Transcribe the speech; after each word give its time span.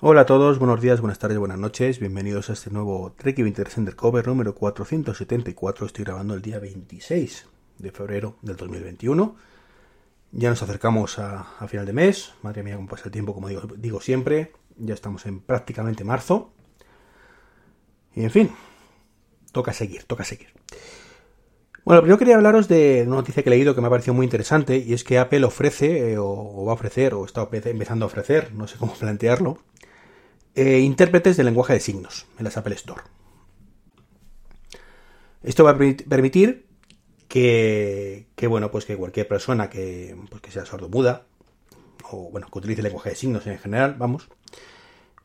Hola 0.00 0.20
a 0.20 0.26
todos, 0.26 0.60
buenos 0.60 0.80
días, 0.80 1.00
buenas 1.00 1.18
tardes, 1.18 1.38
buenas 1.38 1.58
noches, 1.58 1.98
bienvenidos 1.98 2.50
a 2.50 2.52
este 2.52 2.70
nuevo 2.70 3.12
Trek 3.18 3.36
Winter 3.38 3.66
Undercover 3.76 4.28
número 4.28 4.54
474. 4.54 5.86
Estoy 5.86 6.04
grabando 6.04 6.34
el 6.34 6.40
día 6.40 6.60
26 6.60 7.46
de 7.78 7.90
febrero 7.90 8.36
del 8.42 8.54
2021. 8.54 9.34
Ya 10.30 10.50
nos 10.50 10.62
acercamos 10.62 11.18
a, 11.18 11.48
final 11.66 11.84
de 11.84 11.92
mes. 11.94 12.32
Madre 12.42 12.62
mía, 12.62 12.76
cómo 12.76 12.86
pasa 12.86 13.06
el 13.06 13.10
tiempo, 13.10 13.34
como 13.34 13.48
digo, 13.48 14.00
siempre. 14.00 14.52
Ya 14.76 14.94
estamos 14.94 15.26
en 15.26 15.40
prácticamente 15.40 16.04
marzo. 16.04 16.52
Y 18.14 18.22
en 18.22 18.30
fin, 18.30 18.50
toca 19.50 19.72
seguir, 19.72 20.04
toca 20.04 20.22
seguir. 20.22 20.50
Bueno, 21.84 22.06
yo 22.06 22.18
quería 22.18 22.36
hablaros 22.36 22.68
de 22.68 23.02
una 23.04 23.16
noticia 23.16 23.42
que 23.42 23.48
he 23.48 23.50
leído 23.50 23.74
que 23.74 23.80
me 23.80 23.88
ha 23.88 23.90
parecido 23.90 24.14
muy 24.14 24.22
interesante 24.22 24.76
y 24.76 24.92
es 24.92 25.02
que 25.02 25.18
Apple 25.18 25.44
ofrece, 25.44 26.12
eh, 26.12 26.18
o, 26.18 26.64
va 26.64 26.70
a 26.70 26.74
ofrecer, 26.74 27.14
o 27.14 27.24
está 27.24 27.48
empezando 27.50 28.04
a 28.04 28.06
ofrecer, 28.06 28.52
no 28.54 28.68
sé 28.68 28.76
cómo 28.78 28.92
plantearlo, 28.94 29.58
eh, 30.58 30.80
intérpretes 30.80 31.36
de 31.36 31.44
lenguaje 31.44 31.74
de 31.74 31.78
signos 31.78 32.26
en 32.36 32.42
las 32.42 32.56
Apple 32.56 32.74
Store. 32.74 33.02
Esto 35.44 35.62
va 35.62 35.70
a 35.70 35.78
permitir 35.78 36.66
que, 37.28 38.26
bueno, 38.48 38.68
pues 38.72 38.84
que 38.84 38.96
cualquier 38.96 39.28
persona 39.28 39.70
que, 39.70 40.16
pues 40.28 40.42
que 40.42 40.50
sea 40.50 40.64
sordo-muda, 40.64 41.26
o 42.10 42.32
bueno, 42.32 42.48
que 42.52 42.58
utilice 42.58 42.82
lenguaje 42.82 43.10
de 43.10 43.14
signos 43.14 43.46
en 43.46 43.60
general, 43.60 43.94
vamos, 43.96 44.28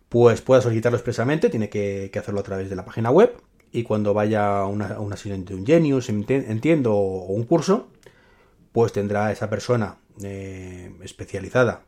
pues 0.08 0.42
pueda 0.42 0.62
solicitarlo 0.62 0.98
expresamente, 0.98 1.50
tiene 1.50 1.68
que, 1.68 2.12
hacerlo 2.14 2.42
a 2.42 2.44
través 2.44 2.70
de 2.70 2.75
la 2.75 2.86
página 2.86 3.09
web, 3.09 3.36
y 3.72 3.81
cuando 3.81 4.14
vaya 4.14 4.59
a 4.59 4.68
una, 4.68 5.18
sesión 5.18 5.45
de 5.45 5.56
un 5.56 5.66
Genius, 5.66 6.09
entiendo, 6.09 6.94
o 6.94 7.34
un 7.34 7.45
curso, 7.45 7.88
pues 8.72 8.94
tendrá 8.94 9.31
esa 9.31 9.50
persona 9.50 9.97
eh, 10.22 10.94
especializada 11.02 11.86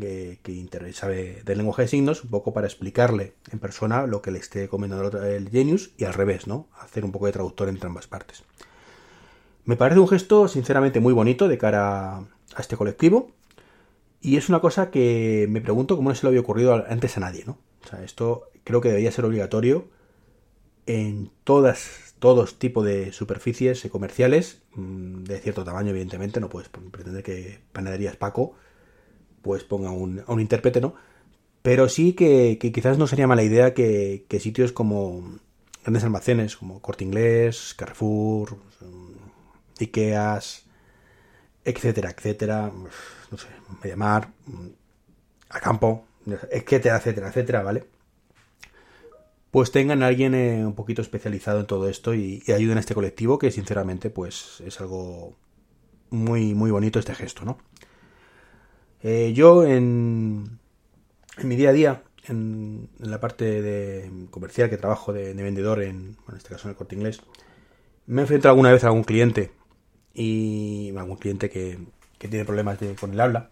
que, 0.00 0.38
que 0.42 0.92
sabe 0.92 1.42
del 1.44 1.58
lenguaje 1.58 1.82
de 1.82 1.88
signos, 1.88 2.24
un 2.24 2.30
poco 2.30 2.52
para 2.52 2.66
explicarle 2.66 3.34
en 3.50 3.58
persona 3.58 4.06
lo 4.06 4.22
que 4.22 4.30
le 4.30 4.38
esté 4.38 4.68
comentando 4.68 5.22
el 5.24 5.50
Genius 5.50 5.90
y 5.96 6.04
al 6.04 6.14
revés, 6.14 6.46
¿no? 6.46 6.68
Hacer 6.80 7.04
un 7.04 7.12
poco 7.12 7.26
de 7.26 7.32
traductor 7.32 7.68
entre 7.68 7.86
ambas 7.86 8.06
partes. 8.06 8.42
Me 9.64 9.76
parece 9.76 10.00
un 10.00 10.08
gesto 10.08 10.48
sinceramente 10.48 11.00
muy 11.00 11.12
bonito 11.12 11.46
de 11.46 11.58
cara 11.58 12.16
a 12.16 12.60
este 12.60 12.76
colectivo 12.76 13.30
y 14.20 14.36
es 14.36 14.48
una 14.48 14.60
cosa 14.60 14.90
que 14.90 15.46
me 15.48 15.60
pregunto 15.60 15.96
cómo 15.96 16.08
no 16.08 16.14
se 16.14 16.24
le 16.24 16.28
había 16.28 16.40
ocurrido 16.40 16.74
antes 16.74 17.16
a 17.16 17.20
nadie, 17.20 17.44
¿no? 17.46 17.58
Esto 18.04 18.48
creo 18.64 18.80
que 18.80 18.88
debería 18.88 19.12
ser 19.12 19.24
obligatorio 19.24 19.88
en 20.86 21.30
todas, 21.44 22.14
todos 22.18 22.58
tipos 22.58 22.84
de 22.84 23.12
superficies 23.12 23.86
comerciales 23.90 24.62
mm, 24.74 25.24
de 25.24 25.38
cierto 25.38 25.64
tamaño, 25.64 25.90
evidentemente, 25.90 26.40
no 26.40 26.48
puedes 26.48 26.68
pretender 26.68 27.22
que 27.22 27.60
Panaderías 27.72 28.16
Paco 28.16 28.54
pues 29.42 29.64
ponga 29.64 29.90
un, 29.90 30.22
a 30.26 30.32
un 30.32 30.40
intérprete, 30.40 30.80
¿no? 30.80 30.94
Pero 31.62 31.88
sí 31.88 32.12
que, 32.14 32.58
quizás 32.58 32.98
no 32.98 33.06
sería 33.06 33.26
mala 33.26 33.44
idea 33.44 33.72
que, 33.72 34.26
sitios 34.40 34.72
como 34.72 35.38
grandes 35.82 36.04
almacenes 36.04 36.56
como 36.56 36.80
Corte 36.80 37.04
Inglés, 37.04 37.74
Carrefour, 37.76 38.56
Ikeas, 39.78 40.64
etcétera, 41.64 42.10
etcétera, 42.10 42.72
no 43.30 43.38
sé, 43.38 43.48
llamar 43.84 44.28
a 45.50 45.60
campo, 45.60 46.04
etcétera, 46.50 46.96
etcétera, 46.96 47.28
etcétera, 47.28 47.62
¿vale? 47.62 47.84
Pues 49.52 49.70
tengan 49.70 50.02
a 50.02 50.06
alguien 50.06 50.34
eh, 50.34 50.64
un 50.64 50.74
poquito 50.74 51.02
especializado 51.02 51.60
en 51.60 51.66
todo 51.66 51.88
esto 51.88 52.14
y, 52.14 52.42
ayuden 52.48 52.78
a 52.78 52.80
este 52.80 52.94
colectivo 52.94 53.38
que 53.38 53.50
sinceramente 53.50 54.10
pues 54.10 54.62
es 54.66 54.80
algo 54.80 55.36
muy, 56.10 56.54
muy 56.54 56.70
bonito 56.70 56.98
este 56.98 57.14
gesto, 57.14 57.44
¿no? 57.44 57.58
Eh, 59.02 59.32
yo 59.34 59.64
en, 59.64 60.58
en, 61.36 61.48
mi 61.48 61.56
día 61.56 61.70
a 61.70 61.72
día, 61.72 62.02
en, 62.28 62.88
la 62.98 63.20
parte 63.20 63.62
de 63.62 64.10
comercial 64.30 64.70
que 64.70 64.76
trabajo 64.76 65.12
de, 65.12 65.34
vendedor, 65.34 65.82
en, 65.82 66.16
en 66.28 66.36
este 66.36 66.50
caso 66.50 66.68
en 66.68 66.70
el 66.70 66.76
corte 66.76 66.94
inglés, 66.94 67.20
me 68.06 68.20
he 68.20 68.24
enfrentado 68.24 68.50
alguna 68.50 68.72
vez 68.72 68.84
a 68.84 68.88
algún 68.88 69.04
cliente 69.04 69.50
y 70.14 70.92
algún 70.96 71.16
cliente 71.16 71.50
que, 71.50 71.78
tiene 72.18 72.44
problemas 72.44 72.78
con 73.00 73.12
el 73.12 73.20
habla. 73.20 73.50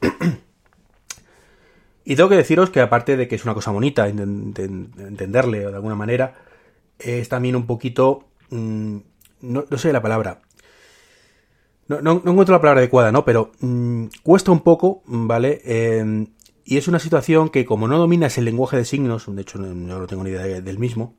y 2.04 2.16
tengo 2.16 2.28
que 2.28 2.36
deciros 2.36 2.70
que 2.70 2.80
aparte 2.80 3.16
de 3.16 3.28
que 3.28 3.36
es 3.36 3.44
una 3.44 3.54
cosa 3.54 3.70
bonita 3.70 4.08
entenderle 4.08 5.60
de 5.60 5.66
alguna 5.66 5.94
manera, 5.94 6.34
es 6.98 7.28
también 7.28 7.54
un 7.54 7.66
poquito... 7.66 8.24
Mm, 8.50 8.98
no, 9.42 9.64
sé 9.76 9.92
la 9.92 10.02
palabra. 10.02 10.40
No, 11.88 12.00
no, 12.00 12.12
encuentro 12.12 12.54
la 12.54 12.60
palabra 12.60 12.80
adecuada, 12.80 13.12
¿no? 13.12 13.24
Pero 13.24 13.52
mm, 13.60 14.06
cuesta 14.22 14.50
un 14.52 14.60
poco, 14.60 15.02
¿vale? 15.06 15.60
Em, 15.64 16.28
y 16.64 16.78
es 16.78 16.88
una 16.88 16.98
situación 16.98 17.50
que 17.50 17.64
como 17.64 17.88
no 17.88 17.98
dominas 17.98 18.38
el 18.38 18.46
lenguaje 18.46 18.76
de 18.76 18.84
signos, 18.84 19.26
de 19.28 19.42
hecho 19.42 19.58
no, 19.58 19.74
no 19.74 20.06
tengo 20.06 20.24
ni 20.24 20.30
idea 20.30 20.60
del 20.60 20.78
mismo, 20.78 21.14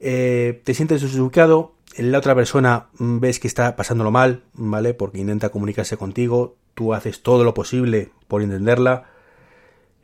eh, 0.00 0.60
te 0.64 0.74
sientes 0.74 1.02
desubicado, 1.02 1.74
la 1.96 2.18
otra 2.18 2.34
persona 2.34 2.88
mm, 2.98 3.20
ves 3.20 3.38
que 3.38 3.48
está 3.48 3.76
pasándolo 3.76 4.10
mal, 4.10 4.42
¿vale? 4.54 4.94
Porque 4.94 5.18
intenta 5.18 5.50
comunicarse 5.50 5.96
contigo, 5.96 6.56
tú 6.74 6.92
haces 6.94 7.22
todo 7.22 7.44
lo 7.44 7.54
posible 7.54 8.10
por 8.28 8.42
entenderla, 8.42 9.04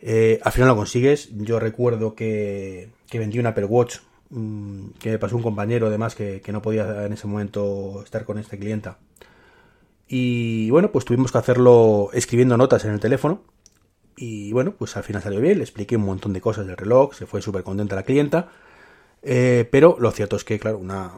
eh, 0.00 0.40
al 0.42 0.52
final 0.52 0.68
lo 0.68 0.76
consigues. 0.76 1.30
Yo 1.36 1.60
recuerdo 1.60 2.14
que, 2.14 2.90
que 3.08 3.18
vendí 3.18 3.38
un 3.38 3.46
Apple 3.46 3.66
Watch 3.66 3.98
mm, 4.30 4.90
que 4.98 5.10
me 5.10 5.18
pasó 5.18 5.36
un 5.36 5.42
compañero 5.42 5.86
además 5.86 6.14
que, 6.14 6.40
que, 6.40 6.52
no 6.52 6.60
podía 6.60 7.06
en 7.06 7.12
ese 7.12 7.26
momento 7.26 8.02
estar 8.04 8.24
con 8.24 8.38
esta 8.38 8.56
clienta. 8.56 8.98
Y 10.08 10.70
bueno, 10.70 10.90
pues 10.92 11.04
tuvimos 11.04 11.32
que 11.32 11.38
hacerlo 11.38 12.10
escribiendo 12.12 12.56
notas 12.56 12.84
en 12.84 12.92
el 12.92 13.00
teléfono. 13.00 13.42
Y 14.16 14.52
bueno, 14.52 14.74
pues 14.78 14.96
al 14.96 15.04
final 15.04 15.22
salió 15.22 15.40
bien, 15.40 15.58
le 15.58 15.64
expliqué 15.64 15.96
un 15.96 16.04
montón 16.04 16.32
de 16.32 16.40
cosas 16.40 16.66
del 16.66 16.76
reloj, 16.76 17.14
se 17.14 17.26
fue 17.26 17.40
súper 17.40 17.62
contenta 17.62 17.96
la 17.96 18.02
clienta. 18.02 18.50
Eh, 19.22 19.68
pero 19.70 19.96
lo 19.98 20.10
cierto 20.10 20.36
es 20.36 20.44
que, 20.44 20.58
claro, 20.58 20.78
una, 20.78 21.12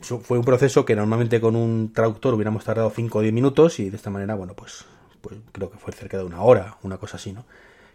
fue 0.00 0.38
un 0.38 0.44
proceso 0.44 0.84
que 0.84 0.94
normalmente 0.94 1.40
con 1.40 1.56
un 1.56 1.92
traductor 1.92 2.34
hubiéramos 2.34 2.64
tardado 2.64 2.90
5 2.90 3.18
o 3.18 3.22
10 3.22 3.32
minutos 3.32 3.80
y 3.80 3.90
de 3.90 3.96
esta 3.96 4.10
manera, 4.10 4.34
bueno, 4.34 4.54
pues, 4.54 4.84
pues 5.20 5.36
creo 5.52 5.70
que 5.70 5.78
fue 5.78 5.92
cerca 5.92 6.18
de 6.18 6.24
una 6.24 6.42
hora, 6.42 6.76
una 6.82 6.98
cosa 6.98 7.16
así, 7.16 7.32
¿no? 7.32 7.46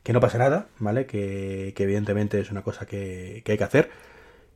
Que 0.04 0.14
no 0.14 0.20
pasa 0.20 0.38
nada, 0.38 0.68
¿vale? 0.80 1.06
Que, 1.06 1.74
evidentemente 1.78 2.40
es 2.40 2.50
una 2.50 2.64
cosa 2.64 2.86
que, 2.86 3.44
hay 3.46 3.58
que 3.58 3.64
hacer 3.64 3.92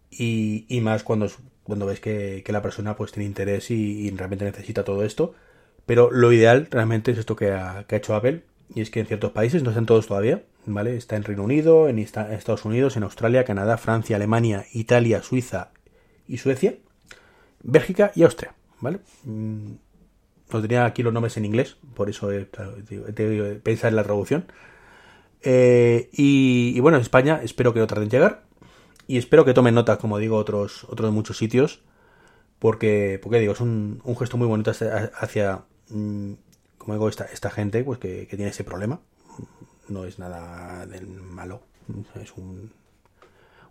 y, 0.09 0.79
más 0.81 1.03
cuando, 1.03 1.29
cuando 1.65 1.85
ves 1.85 1.99
que, 1.99 2.43
la 2.47 2.61
persona 2.61 2.95
pues 2.95 3.11
tiene 3.11 3.25
interés 3.27 3.69
y, 3.71 4.09
realmente 4.11 4.45
necesita 4.45 4.85
todo 4.85 5.03
esto. 5.03 5.35
Pero 5.85 6.09
lo 6.11 6.31
ideal 6.31 6.67
realmente 6.71 7.11
es 7.11 7.17
esto 7.17 7.35
que 7.35 7.51
ha, 7.51 7.85
hecho 7.89 8.15
Apple 8.15 8.43
y 8.73 8.81
es 8.81 8.89
que 8.89 9.01
en 9.01 9.05
ciertos 9.05 9.31
países, 9.33 9.61
no 9.61 9.69
están 9.69 9.85
todos 9.85 10.07
todavía, 10.07 10.43
¿vale? 10.65 10.95
Está 10.95 11.17
en 11.17 11.23
Reino 11.23 11.43
Unido, 11.43 11.89
en 11.89 11.99
Estados 11.99 12.65
Unidos, 12.65 12.97
en 12.97 13.03
Australia, 13.03 13.43
Canadá, 13.43 13.77
Francia, 13.77 14.15
Alemania, 14.15 14.65
Italia, 14.73 15.21
Suiza 15.21 15.71
y 16.27 16.37
Suecia 16.37 16.75
Bélgica 17.65 18.11
y 18.15 18.23
Austria, 18.23 18.53
¿vale? 18.79 18.99
Mm, 19.23 19.71
no 20.53 20.61
tenía 20.61 20.85
aquí 20.85 21.01
los 21.01 21.11
nombres 21.11 21.35
en 21.37 21.45
inglés, 21.45 21.77
por 21.95 22.09
eso 22.09 22.31
he, 22.31 22.47
he, 23.17 23.59
pensar 23.63 23.89
en 23.89 23.95
la 23.95 24.03
traducción. 24.03 24.45
Eh, 25.41 26.09
y, 26.13 26.79
bueno, 26.79 26.97
en 26.97 27.01
España 27.01 27.41
espero 27.43 27.73
que 27.73 27.79
no 27.79 27.87
tarden 27.87 28.05
en 28.05 28.09
llegar. 28.11 28.43
Y 29.07 29.17
espero 29.17 29.45
que 29.45 29.53
tomen 29.53 29.75
nota, 29.75 29.97
como 29.97 30.17
digo, 30.17 30.37
otros, 30.37 30.85
otros 30.85 31.11
muchos 31.11 31.37
sitios. 31.37 31.81
Porque, 32.59 33.19
porque 33.21 33.39
digo, 33.39 33.53
es 33.53 33.61
un, 33.61 34.01
un 34.03 34.17
gesto 34.17 34.37
muy 34.37 34.47
bonito 34.47 34.71
hacia, 34.71 35.65
mm, 35.89 36.33
como 36.77 36.93
digo, 36.93 37.09
esta, 37.09 37.25
esta 37.25 37.49
gente 37.49 37.83
pues 37.83 37.99
que, 37.99 38.25
tiene 38.27 38.47
ese 38.47 38.63
problema. 38.63 39.01
No 39.87 40.05
es 40.05 40.17
nada 40.19 40.87
malo. 41.21 41.61
Es 42.21 42.33
un, 42.37 42.71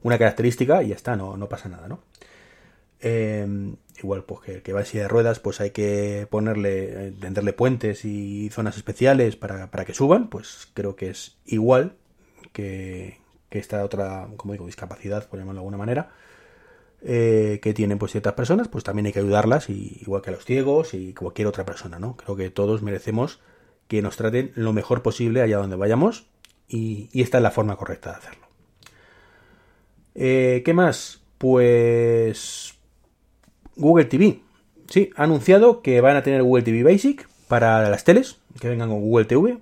una 0.02 0.18
característica 0.18 0.82
y 0.82 0.88
ya 0.88 0.94
está, 0.94 1.16
no, 1.16 1.36
no 1.36 1.48
pasa 1.48 1.68
nada, 1.68 1.88
¿no? 1.88 2.00
Em, 3.00 3.76
igual, 3.98 4.24
pues 4.24 4.40
que, 4.40 4.62
que, 4.62 4.72
va 4.72 4.80
en 4.80 4.86
silla 4.86 5.02
de 5.02 5.08
ruedas, 5.08 5.40
pues 5.40 5.60
hay 5.60 5.70
que 5.70 6.26
ponerle, 6.30 7.12
tenderle 7.20 7.52
puentes 7.52 8.04
y 8.04 8.48
zonas 8.50 8.76
especiales 8.76 9.36
para, 9.36 9.70
para, 9.70 9.84
que 9.84 9.94
suban, 9.94 10.28
pues 10.28 10.68
creo 10.74 10.96
que 10.96 11.10
es 11.10 11.36
igual 11.44 11.96
que, 12.52 13.18
que 13.54 13.60
esta 13.60 13.84
otra, 13.84 14.26
como 14.36 14.52
digo, 14.52 14.66
discapacidad, 14.66 15.28
por 15.28 15.38
llamarlo 15.38 15.60
de 15.60 15.60
alguna 15.60 15.76
manera, 15.76 16.10
eh, 17.02 17.60
que 17.62 17.72
tienen 17.72 17.98
pues 17.98 18.10
ciertas 18.10 18.32
personas, 18.32 18.66
pues 18.66 18.82
también 18.82 19.06
hay 19.06 19.12
que 19.12 19.20
ayudarlas, 19.20 19.70
y, 19.70 19.96
igual 20.00 20.22
que 20.22 20.30
a 20.30 20.32
los 20.32 20.44
ciegos 20.44 20.92
y 20.92 21.14
cualquier 21.14 21.46
otra 21.46 21.64
persona, 21.64 22.00
¿no? 22.00 22.16
Creo 22.16 22.34
que 22.34 22.50
todos 22.50 22.82
merecemos 22.82 23.38
que 23.86 24.02
nos 24.02 24.16
traten 24.16 24.50
lo 24.56 24.72
mejor 24.72 25.02
posible 25.02 25.40
allá 25.40 25.58
donde 25.58 25.76
vayamos, 25.76 26.26
y, 26.66 27.08
esta 27.14 27.38
es 27.38 27.42
la 27.44 27.52
forma 27.52 27.76
correcta 27.76 28.10
de 28.10 28.16
hacerlo. 28.16 28.46
Eh, 30.16 30.62
¿Qué 30.64 30.74
más? 30.74 31.22
Pues 31.38 32.74
Google 33.76 34.06
TV. 34.06 34.40
Sí, 34.88 35.10
ha 35.14 35.22
anunciado 35.22 35.80
que 35.80 36.00
van 36.00 36.16
a 36.16 36.24
tener 36.24 36.42
Google 36.42 36.64
TV 36.64 36.82
Basic 36.82 37.28
para 37.46 37.88
las 37.88 38.02
teles, 38.02 38.40
que 38.58 38.68
vengan 38.68 38.88
con 38.88 39.00
Google 39.00 39.26
TV. 39.26 39.58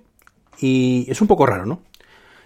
Y 0.59 1.05
es 1.09 1.21
un 1.21 1.27
poco 1.27 1.45
raro, 1.45 1.67
¿no? 1.67 1.83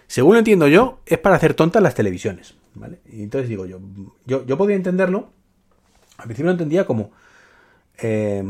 Según 0.08 0.32
lo 0.32 0.38
entiendo 0.40 0.66
yo, 0.66 0.98
es 1.06 1.18
para 1.18 1.36
hacer 1.36 1.54
tontas 1.54 1.82
las 1.82 1.94
televisiones. 1.94 2.56
¿vale? 2.74 2.98
Y 3.06 3.22
entonces 3.22 3.48
digo 3.48 3.66
yo, 3.66 3.78
yo, 4.26 4.44
yo 4.44 4.58
podía 4.58 4.74
entenderlo. 4.74 5.30
Al 6.16 6.24
principio 6.24 6.46
lo 6.46 6.52
entendía 6.52 6.84
como. 6.84 7.12
Eh, 7.98 8.42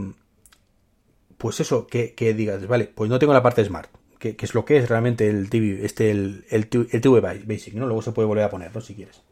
pues 1.36 1.60
eso, 1.60 1.86
que, 1.86 2.14
digas, 2.34 2.66
vale, 2.66 2.90
pues 2.92 3.08
no 3.10 3.18
tengo 3.18 3.32
la 3.32 3.42
parte 3.42 3.64
smart. 3.64 3.90
Que, 4.18 4.36
es 4.38 4.54
lo 4.54 4.64
que 4.64 4.78
es 4.78 4.88
realmente 4.88 5.28
el 5.28 5.48
TV, 5.48 5.84
este, 5.84 6.10
el, 6.10 6.44
el, 6.50 6.68
el 6.90 7.00
TV 7.00 7.20
Basic, 7.20 7.74
¿no? 7.74 7.86
Luego 7.86 8.02
se 8.02 8.10
puede 8.10 8.26
volver 8.26 8.44
a 8.44 8.50
poner, 8.50 8.74
¿no? 8.74 8.80
Si 8.80 8.94
quieres. 8.94 9.22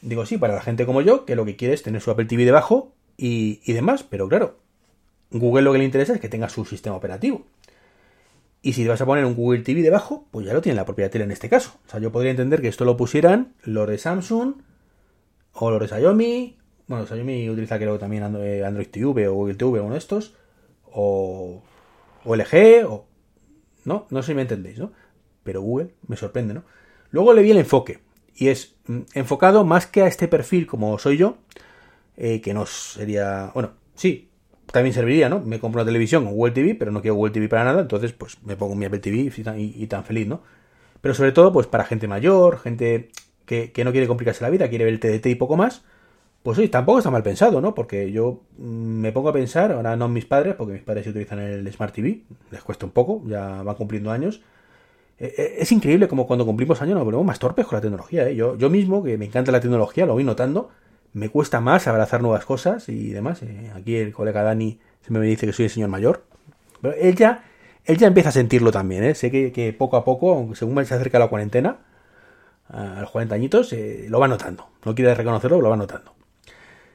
Digo, 0.00 0.26
sí, 0.26 0.38
para 0.38 0.54
la 0.54 0.60
gente 0.60 0.86
como 0.86 1.00
yo, 1.00 1.24
que 1.24 1.34
lo 1.34 1.44
que 1.44 1.56
quiere 1.56 1.74
es 1.74 1.82
tener 1.82 2.00
su 2.00 2.10
Apple 2.10 2.26
TV 2.26 2.44
debajo 2.44 2.92
y, 3.16 3.72
demás, 3.72 4.04
pero 4.04 4.28
claro, 4.28 4.58
Google 5.30 5.62
lo 5.62 5.72
que 5.72 5.78
le 5.78 5.84
interesa 5.84 6.14
es 6.14 6.20
que 6.20 6.28
tenga 6.28 6.48
su 6.48 6.64
sistema 6.64 6.94
operativo. 6.94 7.46
Y 8.64 8.72
si 8.72 8.88
vas 8.88 8.98
a 9.02 9.04
poner 9.04 9.26
un 9.26 9.34
Google 9.34 9.60
TV 9.60 9.82
debajo, 9.82 10.26
pues 10.30 10.46
ya 10.46 10.54
lo 10.54 10.62
tiene 10.62 10.76
la 10.76 10.86
propia 10.86 11.10
tele 11.10 11.24
en 11.24 11.32
este 11.32 11.50
caso. 11.50 11.78
O 11.86 11.90
sea, 11.90 12.00
yo 12.00 12.10
podría 12.10 12.30
entender 12.30 12.62
que 12.62 12.68
esto 12.68 12.86
lo 12.86 12.96
pusieran 12.96 13.52
los 13.62 13.86
de 13.86 13.98
Samsung 13.98 14.54
o 15.52 15.70
los 15.70 15.80
de 15.82 15.88
Xiaomi. 15.88 16.56
Bueno, 16.86 17.04
Xiaomi 17.04 17.50
utiliza 17.50 17.76
creo 17.76 17.98
también 17.98 18.22
Android 18.22 18.88
TV 18.90 19.28
o 19.28 19.34
Google 19.34 19.56
TV, 19.56 19.80
uno 19.80 19.92
de 19.92 19.98
estos. 19.98 20.34
O, 20.86 21.62
o 22.24 22.36
LG, 22.36 22.86
o... 22.88 23.04
No, 23.84 24.06
no 24.08 24.22
sé 24.22 24.28
si 24.28 24.34
me 24.34 24.40
entendéis, 24.40 24.78
¿no? 24.78 24.92
Pero 25.42 25.60
Google 25.60 25.90
me 26.08 26.16
sorprende, 26.16 26.54
¿no? 26.54 26.64
Luego 27.10 27.34
le 27.34 27.42
vi 27.42 27.50
el 27.50 27.58
enfoque 27.58 28.00
y 28.34 28.48
es 28.48 28.76
mm, 28.86 29.00
enfocado 29.12 29.66
más 29.66 29.86
que 29.86 30.00
a 30.00 30.06
este 30.06 30.26
perfil 30.26 30.66
como 30.66 30.98
soy 30.98 31.18
yo, 31.18 31.36
eh, 32.16 32.40
que 32.40 32.54
no 32.54 32.64
sería, 32.64 33.50
bueno, 33.52 33.72
sí, 33.94 34.30
también 34.72 34.94
serviría, 34.94 35.28
¿no? 35.28 35.40
Me 35.40 35.58
compro 35.60 35.80
una 35.82 35.86
televisión 35.86 36.24
con 36.24 36.34
Google 36.34 36.52
TV, 36.52 36.74
pero 36.74 36.90
no 36.90 37.00
quiero 37.00 37.14
Google 37.14 37.32
TV 37.32 37.48
para 37.48 37.64
nada, 37.64 37.82
entonces 37.82 38.12
pues 38.12 38.38
me 38.44 38.56
pongo 38.56 38.74
mi 38.74 38.84
Apple 38.84 39.00
TV 39.00 39.32
y, 39.56 39.86
tan 39.86 40.04
feliz, 40.04 40.26
¿no? 40.26 40.42
Pero 41.00 41.14
sobre 41.14 41.32
todo 41.32 41.52
pues 41.52 41.66
para 41.66 41.84
gente 41.84 42.08
mayor, 42.08 42.58
gente 42.58 43.10
que, 43.46 43.72
no 43.84 43.92
quiere 43.92 44.06
complicarse 44.06 44.42
la 44.42 44.50
vida, 44.50 44.68
quiere 44.68 44.84
ver 44.84 44.94
el 44.94 45.00
TDT 45.00 45.26
y 45.26 45.34
poco 45.34 45.56
más, 45.56 45.84
pues 46.42 46.58
sí, 46.58 46.68
tampoco 46.68 46.98
está 46.98 47.10
mal 47.10 47.22
pensado, 47.22 47.60
¿no? 47.60 47.74
Porque 47.74 48.12
yo 48.12 48.42
mm, 48.58 49.00
me 49.00 49.12
pongo 49.12 49.28
a 49.30 49.32
pensar, 49.32 49.72
ahora 49.72 49.96
no 49.96 50.08
mis 50.08 50.26
padres, 50.26 50.54
porque 50.56 50.74
mis 50.74 50.82
padres 50.82 51.06
utilizan 51.06 51.38
el 51.40 51.70
Smart 51.72 51.94
TV, 51.94 52.22
les 52.50 52.62
cuesta 52.62 52.86
un 52.86 52.92
poco, 52.92 53.22
ya 53.26 53.62
van 53.62 53.76
cumpliendo 53.76 54.10
años, 54.10 54.42
eh, 55.18 55.32
eh, 55.38 55.54
es 55.58 55.70
increíble 55.72 56.08
como 56.08 56.26
cuando 56.26 56.44
cumplimos 56.44 56.82
años 56.82 56.96
nos 56.96 57.04
volvemos 57.04 57.26
más 57.26 57.38
torpes 57.38 57.66
con 57.66 57.76
la 57.76 57.80
tecnología. 57.80 58.28
¿eh? 58.28 58.34
Yo, 58.34 58.56
yo 58.56 58.68
mismo, 58.70 59.02
que 59.02 59.16
me 59.16 59.26
encanta 59.26 59.52
la 59.52 59.60
tecnología, 59.60 60.06
lo 60.06 60.14
voy 60.14 60.24
notando, 60.24 60.70
me 61.14 61.28
cuesta 61.28 61.60
más 61.60 61.86
abrazar 61.86 62.20
nuevas 62.20 62.44
cosas 62.44 62.88
y 62.88 63.10
demás. 63.10 63.40
aquí 63.74 63.96
el 63.96 64.12
colega 64.12 64.42
Dani 64.42 64.80
se 65.00 65.12
me 65.12 65.20
dice 65.20 65.46
que 65.46 65.52
soy 65.52 65.66
el 65.66 65.70
señor 65.70 65.88
mayor. 65.88 66.24
Pero 66.82 66.94
él 66.94 67.14
ya, 67.14 67.44
él 67.84 67.96
ya 67.96 68.08
empieza 68.08 68.28
a 68.28 68.32
sentirlo 68.32 68.72
también. 68.72 69.14
Sé 69.14 69.30
que, 69.30 69.74
poco 69.78 69.96
a 69.96 70.04
poco, 70.04 70.50
según 70.54 70.84
se 70.84 70.94
acerca 70.94 71.20
la 71.20 71.28
cuarentena, 71.28 71.78
a 72.68 73.00
los 73.00 73.10
40 73.10 73.34
añitos, 73.34 73.74
lo 74.08 74.18
va 74.18 74.26
notando. 74.26 74.68
No 74.84 74.94
quiere 74.94 75.14
reconocerlo, 75.14 75.60
lo 75.60 75.70
va 75.70 75.76
notando. 75.76 76.14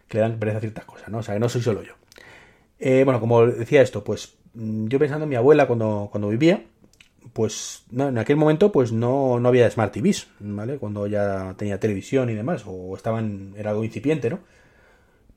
Que 0.10 0.18
le 0.18 0.22
dan 0.22 0.38
pereza 0.38 0.60
ciertas 0.60 0.84
cosas, 0.84 1.08
¿no? 1.10 1.20
O 1.20 1.24
sea, 1.24 1.36
que 1.36 1.40
no 1.40 1.48
soy 1.48 1.62
solo 1.62 1.82
yo. 1.82 1.94
bueno, 3.06 3.22
como 3.22 3.46
decía 3.46 3.82
esto, 3.82 4.04
pues 4.04 4.36
mm, 4.54 4.88
yo 4.88 5.00
pensando 5.00 5.24
en 5.24 5.30
mi 5.30 5.36
abuela 5.38 5.66
cuando, 5.66 6.10
cuando 6.12 6.28
vivía, 6.28 6.66
pues 7.34 7.84
en 7.92 8.18
aquel 8.18 8.36
momento 8.36 8.72
pues 8.72 8.92
no, 8.92 9.40
no 9.40 9.50
había 9.50 9.70
Smart 9.70 9.94
TVs, 9.94 10.28
¿vale? 10.40 10.78
Cuando 10.78 11.08
ya 11.08 11.56
tenía 11.58 11.80
televisión 11.80 12.30
y 12.30 12.36
demás, 12.36 12.64
o 12.66 12.96
estaban, 12.96 13.54
era 13.58 13.72
algo 13.72 13.84
incipiente, 13.84 14.30
¿no? 14.30 14.40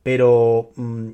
Pero 0.03 0.71
mm, 0.77 1.11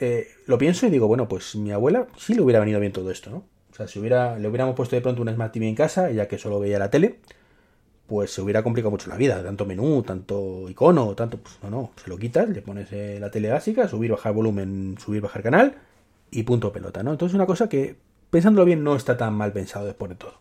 eh, 0.00 0.28
lo 0.46 0.58
pienso 0.58 0.86
y 0.86 0.90
digo, 0.90 1.08
bueno, 1.08 1.28
pues 1.28 1.56
mi 1.56 1.72
abuela 1.72 2.06
sí 2.16 2.34
le 2.34 2.42
hubiera 2.42 2.60
venido 2.60 2.80
bien 2.80 2.92
todo 2.92 3.10
esto, 3.10 3.30
¿no? 3.30 3.44
O 3.70 3.74
sea, 3.74 3.88
si 3.88 3.98
hubiera, 3.98 4.38
le 4.38 4.48
hubiéramos 4.48 4.74
puesto 4.74 4.96
de 4.96 5.02
pronto 5.02 5.22
una 5.22 5.34
Smart 5.34 5.52
TV 5.52 5.68
en 5.68 5.74
casa, 5.74 6.10
ya 6.10 6.28
que 6.28 6.38
solo 6.38 6.60
veía 6.60 6.78
la 6.78 6.90
tele, 6.90 7.20
pues 8.06 8.32
se 8.32 8.40
hubiera 8.40 8.62
complicado 8.62 8.90
mucho 8.90 9.10
la 9.10 9.16
vida, 9.16 9.42
tanto 9.42 9.66
menú, 9.66 10.02
tanto 10.02 10.68
icono, 10.68 11.14
tanto, 11.14 11.38
pues 11.38 11.58
no, 11.62 11.70
no, 11.70 11.92
se 12.02 12.08
lo 12.10 12.18
quitas, 12.18 12.48
le 12.48 12.62
pones 12.62 12.90
eh, 12.92 13.18
la 13.20 13.30
tele 13.30 13.50
básica, 13.50 13.86
subir, 13.88 14.10
bajar 14.10 14.32
volumen, 14.32 14.96
subir, 14.98 15.20
bajar 15.20 15.42
canal 15.42 15.76
y 16.30 16.42
punto 16.44 16.72
pelota, 16.72 17.02
¿no? 17.02 17.12
Entonces 17.12 17.34
una 17.34 17.46
cosa 17.46 17.68
que 17.68 17.96
pensándolo 18.30 18.64
bien, 18.64 18.84
no 18.84 18.96
está 18.96 19.16
tan 19.16 19.34
mal 19.34 19.52
pensado 19.52 19.86
después 19.86 20.10
de 20.10 20.16
todo. 20.16 20.34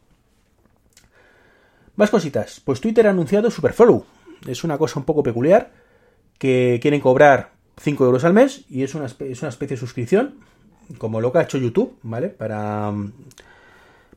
Más 1.96 2.12
cositas. 2.12 2.62
Pues 2.64 2.80
Twitter 2.80 3.08
ha 3.08 3.10
anunciado 3.10 3.52
Superfollow. 3.52 4.06
Es 4.48 4.64
una 4.64 4.78
cosa 4.78 5.00
un 5.00 5.06
poco 5.06 5.24
peculiar. 5.24 5.72
Que 6.38 6.78
quieren 6.82 7.02
cobrar 7.02 7.52
5 7.82 8.06
euros 8.06 8.24
al 8.24 8.34
mes 8.34 8.66
y 8.70 8.84
es 8.84 8.94
una, 8.94 9.08
es 9.08 9.42
una 9.42 9.50
especie 9.50 9.76
de 9.76 9.80
suscripción. 9.80 10.36
Como 11.00 11.20
lo 11.20 11.32
que 11.32 11.40
ha 11.40 11.44
hecho 11.44 11.58
YouTube, 11.58 11.98
¿vale? 12.04 12.30
Para, 12.30 12.94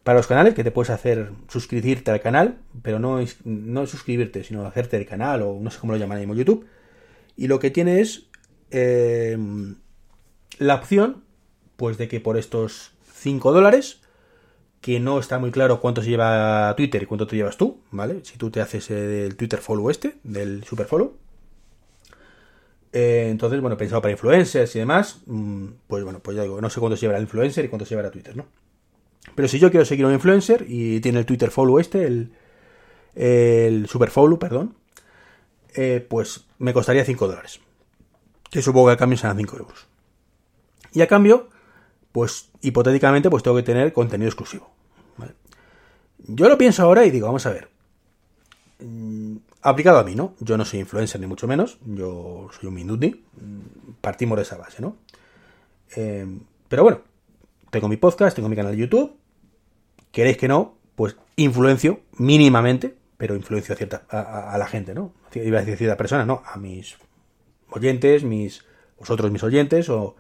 para 0.05 0.19
los 0.19 0.27
canales, 0.27 0.55
que 0.55 0.63
te 0.63 0.71
puedes 0.71 0.91
hacer 0.91 1.33
suscribirte 1.49 2.11
al 2.11 2.21
canal, 2.21 2.59
pero 2.83 2.99
no 2.99 3.19
no 3.45 3.87
suscribirte, 3.87 4.45
sino 4.45 4.65
hacerte 4.65 4.97
el 4.97 5.07
canal, 5.07 5.43
o 5.43 5.59
no 5.61 5.71
sé 5.71 5.81
cómo 5.81 5.95
lo 5.95 5.99
llaman 5.99 6.19
en 6.19 6.35
YouTube. 6.35 6.67
Y 7.37 7.49
lo 7.49 7.59
que 7.59 7.71
tiene 7.71 8.01
es 8.01 8.29
eh, 8.71 9.37
la 10.59 10.75
opción, 10.75 11.25
pues 11.77 11.97
de 11.97 12.07
que 12.07 12.21
por 12.21 12.37
estos 12.37 12.93
5 13.21 13.53
dólares, 13.53 14.01
que 14.81 14.99
no 14.99 15.19
está 15.19 15.39
muy 15.39 15.51
claro 15.51 15.81
cuánto 15.81 16.03
se 16.03 16.11
lleva 16.11 16.75
Twitter 16.77 17.03
y 17.03 17.07
cuánto 17.07 17.27
te 17.27 17.37
llevas 17.37 17.57
tú, 17.57 17.81
¿vale? 17.91 18.21
Si 18.25 18.39
tú 18.39 18.51
te 18.51 18.61
haces 18.61 18.91
el 18.91 19.37
Twitter 19.37 19.61
follow 19.61 19.91
este, 19.91 20.17
del 20.25 20.65
super 20.65 20.87
follow. 20.87 21.17
Eh, 22.93 23.29
entonces, 23.31 23.61
bueno, 23.61 23.77
pensado 23.77 24.03
para 24.03 24.13
influencers 24.13 24.75
y 24.75 24.79
demás, 24.79 25.21
mm, 25.27 25.67
pues 25.87 26.03
bueno, 26.03 26.21
pues 26.21 26.37
ya 26.37 26.43
digo, 26.43 26.61
no 26.61 26.71
sé 26.71 26.81
cuánto 26.81 26.97
se 26.97 27.03
lleva 27.03 27.17
el 27.17 27.25
influencer 27.25 27.65
y 27.65 27.69
cuánto 27.69 27.85
se 27.85 27.95
lleva 27.95 28.11
Twitter, 28.11 28.37
¿no? 28.37 28.47
Pero 29.35 29.49
si 29.49 29.59
yo 29.59 29.71
quiero 29.71 29.85
seguir 29.85 30.07
a 30.07 30.09
un 30.09 30.15
influencer 30.15 30.65
y 30.67 31.01
tiene 31.01 31.19
el 31.21 31.27
Twitter 31.27 31.51
follow 31.51 31.79
este, 31.79 32.05
el, 32.07 32.33
el 33.15 33.87
super 33.87 34.11
follow, 34.11 34.39
perdón, 34.39 34.75
eh, 35.75 36.05
pues 36.09 36.47
me 36.59 36.73
costaría 36.73 37.05
5 37.05 37.29
dólares. 37.29 37.61
Que 38.51 38.63
supongo 38.63 38.89
que 38.89 38.95
a 38.95 38.97
cambio 38.97 39.19
serán 39.19 39.37
5 39.37 39.57
euros. 39.59 39.87
Y 40.93 41.03
a 41.03 41.07
cambio, 41.07 41.50
pues 42.13 42.51
hipotéticamente 42.61 43.31
pues 43.31 43.43
tengo 43.43 43.57
que 43.57 43.63
tener 43.63 43.93
contenido 43.93 44.29
exclusivo. 44.29 44.71
Yo 46.27 46.49
lo 46.49 46.59
pienso 46.59 46.83
ahora 46.83 47.05
y 47.05 47.11
digo, 47.11 47.27
vamos 47.27 47.47
a 47.47 47.51
ver. 47.51 47.69
Mm, 48.79 49.37
aplicado 49.63 49.99
a 49.99 50.05
mí, 50.05 50.15
¿no? 50.15 50.35
Yo 50.41 50.57
no 50.57 50.65
soy 50.65 50.81
influencer 50.81 51.21
ni 51.21 51.27
mucho 51.27 51.47
menos, 51.47 51.79
yo 51.85 52.49
soy 52.59 52.69
un 52.69 52.75
minuti, 52.75 53.25
mm, 53.41 53.93
partimos 54.01 54.37
de 54.37 54.43
esa 54.43 54.57
base, 54.57 54.83
¿no? 54.83 54.97
Eh, 55.97 56.27
pero 56.69 56.83
bueno, 56.83 57.01
tengo 57.71 57.89
mi 57.89 57.97
podcast, 57.97 58.37
tengo 58.37 58.49
mi 58.49 58.57
canal 58.57 58.73
de 58.73 58.79
YouTube, 58.79 59.17
queréis 60.13 60.37
que 60.37 60.49
no, 60.49 60.77
pues 60.95 61.17
influencio 61.37 62.01
mínimamente, 62.19 62.97
pero 63.17 63.35
influencio 63.35 63.75
a, 63.75 63.77
cierta, 63.77 64.03
a, 64.09 64.57
la 64.57 64.67
gente, 64.67 64.95
¿no? 64.95 65.13
Iba 65.35 65.59
a 65.59 65.61
decir 65.61 65.75
a 65.75 65.79
cierta 65.79 65.97
persona, 65.97 66.25
no, 66.25 66.43
a 66.45 66.57
mis 66.59 66.97
oyentes, 67.71 68.25
mis 68.25 68.65
vosotros 68.99 69.31
mis 69.31 69.43
oyentes 69.43 69.89
o 69.89 70.17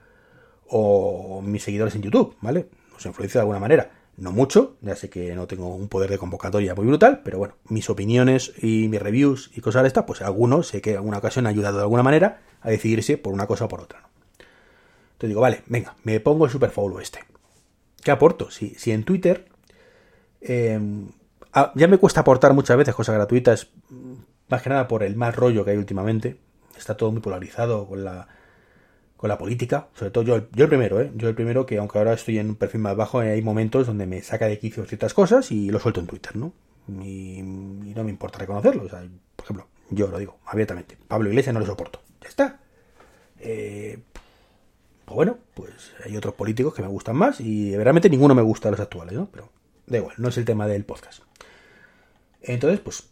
o 0.70 1.42
mis 1.42 1.62
seguidores 1.62 1.94
en 1.94 2.02
YouTube, 2.02 2.36
¿vale? 2.40 2.68
Os 2.96 3.04
influencia 3.04 3.38
de 3.38 3.42
alguna 3.42 3.58
manera. 3.58 3.90
No 4.16 4.32
mucho, 4.32 4.76
ya 4.82 4.96
sé 4.96 5.08
que 5.08 5.34
no 5.34 5.46
tengo 5.46 5.74
un 5.74 5.88
poder 5.88 6.10
de 6.10 6.18
convocatoria 6.18 6.74
muy 6.74 6.86
brutal, 6.86 7.22
pero 7.24 7.38
bueno, 7.38 7.54
mis 7.68 7.88
opiniones 7.88 8.52
y 8.60 8.88
mis 8.88 9.00
reviews 9.00 9.50
y 9.54 9.60
cosas 9.60 9.82
de 9.82 9.88
estas, 9.88 10.04
pues 10.04 10.20
algunos 10.20 10.68
sé 10.68 10.80
que 10.80 10.90
en 10.90 10.96
alguna 10.96 11.18
ocasión 11.18 11.46
han 11.46 11.52
ayudado 11.52 11.78
de 11.78 11.82
alguna 11.82 12.02
manera 12.02 12.42
a 12.60 12.70
decidirse 12.70 13.16
por 13.16 13.32
una 13.32 13.46
cosa 13.46 13.64
o 13.64 13.68
por 13.68 13.80
otra. 13.80 14.00
¿no? 14.00 14.08
Entonces 15.12 15.30
digo, 15.30 15.40
vale, 15.40 15.62
venga, 15.66 15.96
me 16.04 16.20
pongo 16.20 16.44
el 16.44 16.50
superfollow 16.50 17.00
este. 17.00 17.20
¿Qué 18.02 18.10
aporto? 18.10 18.50
Si, 18.50 18.74
si 18.74 18.92
en 18.92 19.04
Twitter 19.04 19.48
em, 20.40 21.08
ya 21.74 21.88
me 21.88 21.98
cuesta 21.98 22.20
aportar 22.20 22.54
muchas 22.54 22.76
veces 22.76 22.94
cosas 22.94 23.14
gratuitas, 23.14 23.68
más 24.48 24.62
que 24.62 24.70
nada 24.70 24.88
por 24.88 25.02
el 25.02 25.16
mal 25.16 25.32
rollo 25.32 25.64
que 25.64 25.72
hay 25.72 25.76
últimamente. 25.76 26.38
Está 26.76 26.96
todo 26.96 27.12
muy 27.12 27.20
polarizado 27.20 27.86
con 27.86 28.04
la 28.04 28.28
con 29.20 29.28
la 29.28 29.36
política, 29.36 29.88
sobre 29.94 30.10
todo 30.12 30.24
yo, 30.24 30.48
yo 30.52 30.64
el 30.64 30.70
primero, 30.70 30.98
¿eh? 30.98 31.12
yo 31.14 31.28
el 31.28 31.34
primero 31.34 31.66
que 31.66 31.76
aunque 31.76 31.98
ahora 31.98 32.14
estoy 32.14 32.38
en 32.38 32.48
un 32.48 32.54
perfil 32.56 32.80
más 32.80 32.96
bajo, 32.96 33.18
hay 33.18 33.42
momentos 33.42 33.86
donde 33.86 34.06
me 34.06 34.22
saca 34.22 34.46
de 34.46 34.58
quicio 34.58 34.86
ciertas 34.86 35.12
cosas 35.12 35.52
y 35.52 35.68
lo 35.68 35.78
suelto 35.78 36.00
en 36.00 36.06
Twitter, 36.06 36.36
¿no? 36.36 36.54
Y, 37.04 37.42
no 37.42 38.02
me 38.02 38.08
importa 38.08 38.38
reconocerlo, 38.38 38.84
o 38.84 38.88
sea, 38.88 39.06
por 39.36 39.44
ejemplo, 39.44 39.66
yo 39.90 40.06
lo 40.06 40.18
digo 40.18 40.38
abiertamente, 40.46 40.96
Pablo 41.06 41.28
Iglesias 41.28 41.52
no 41.52 41.60
lo 41.60 41.66
soporto, 41.66 42.00
ya 42.22 42.28
está. 42.30 42.60
Eh, 43.40 43.98
pues 45.04 45.14
bueno, 45.14 45.36
pues 45.52 45.92
hay 46.02 46.16
otros 46.16 46.32
políticos 46.32 46.72
que 46.72 46.80
me 46.80 46.88
gustan 46.88 47.16
más 47.16 47.42
y 47.42 47.76
realmente 47.76 48.08
ninguno 48.08 48.34
me 48.34 48.40
gusta 48.40 48.68
de 48.68 48.72
los 48.72 48.80
actuales, 48.80 49.12
¿no? 49.12 49.28
Pero 49.30 49.50
da 49.86 49.98
igual, 49.98 50.14
no 50.16 50.30
es 50.30 50.38
el 50.38 50.46
tema 50.46 50.66
del 50.66 50.86
podcast. 50.86 51.24
Entonces, 52.40 52.80
pues 52.80 53.10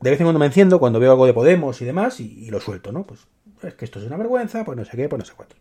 de 0.00 0.10
vez 0.10 0.20
en 0.20 0.24
cuando 0.24 0.38
me 0.38 0.46
enciendo 0.46 0.78
cuando 0.78 0.98
veo 0.98 1.10
algo 1.10 1.26
de 1.26 1.34
Podemos 1.34 1.80
y 1.82 1.84
demás 1.84 2.20
y, 2.20 2.50
lo 2.50 2.60
suelto, 2.60 2.90
¿no? 2.90 3.04
Pues 3.04 3.26
es 3.62 3.74
que 3.74 3.84
esto 3.84 3.98
es 3.98 4.06
una 4.06 4.16
vergüenza, 4.16 4.64
pues 4.64 4.76
no 4.76 4.84
sé 4.84 4.96
qué, 4.96 5.08
pues 5.08 5.18
no 5.18 5.24
sé 5.24 5.32
cuánto. 5.36 5.56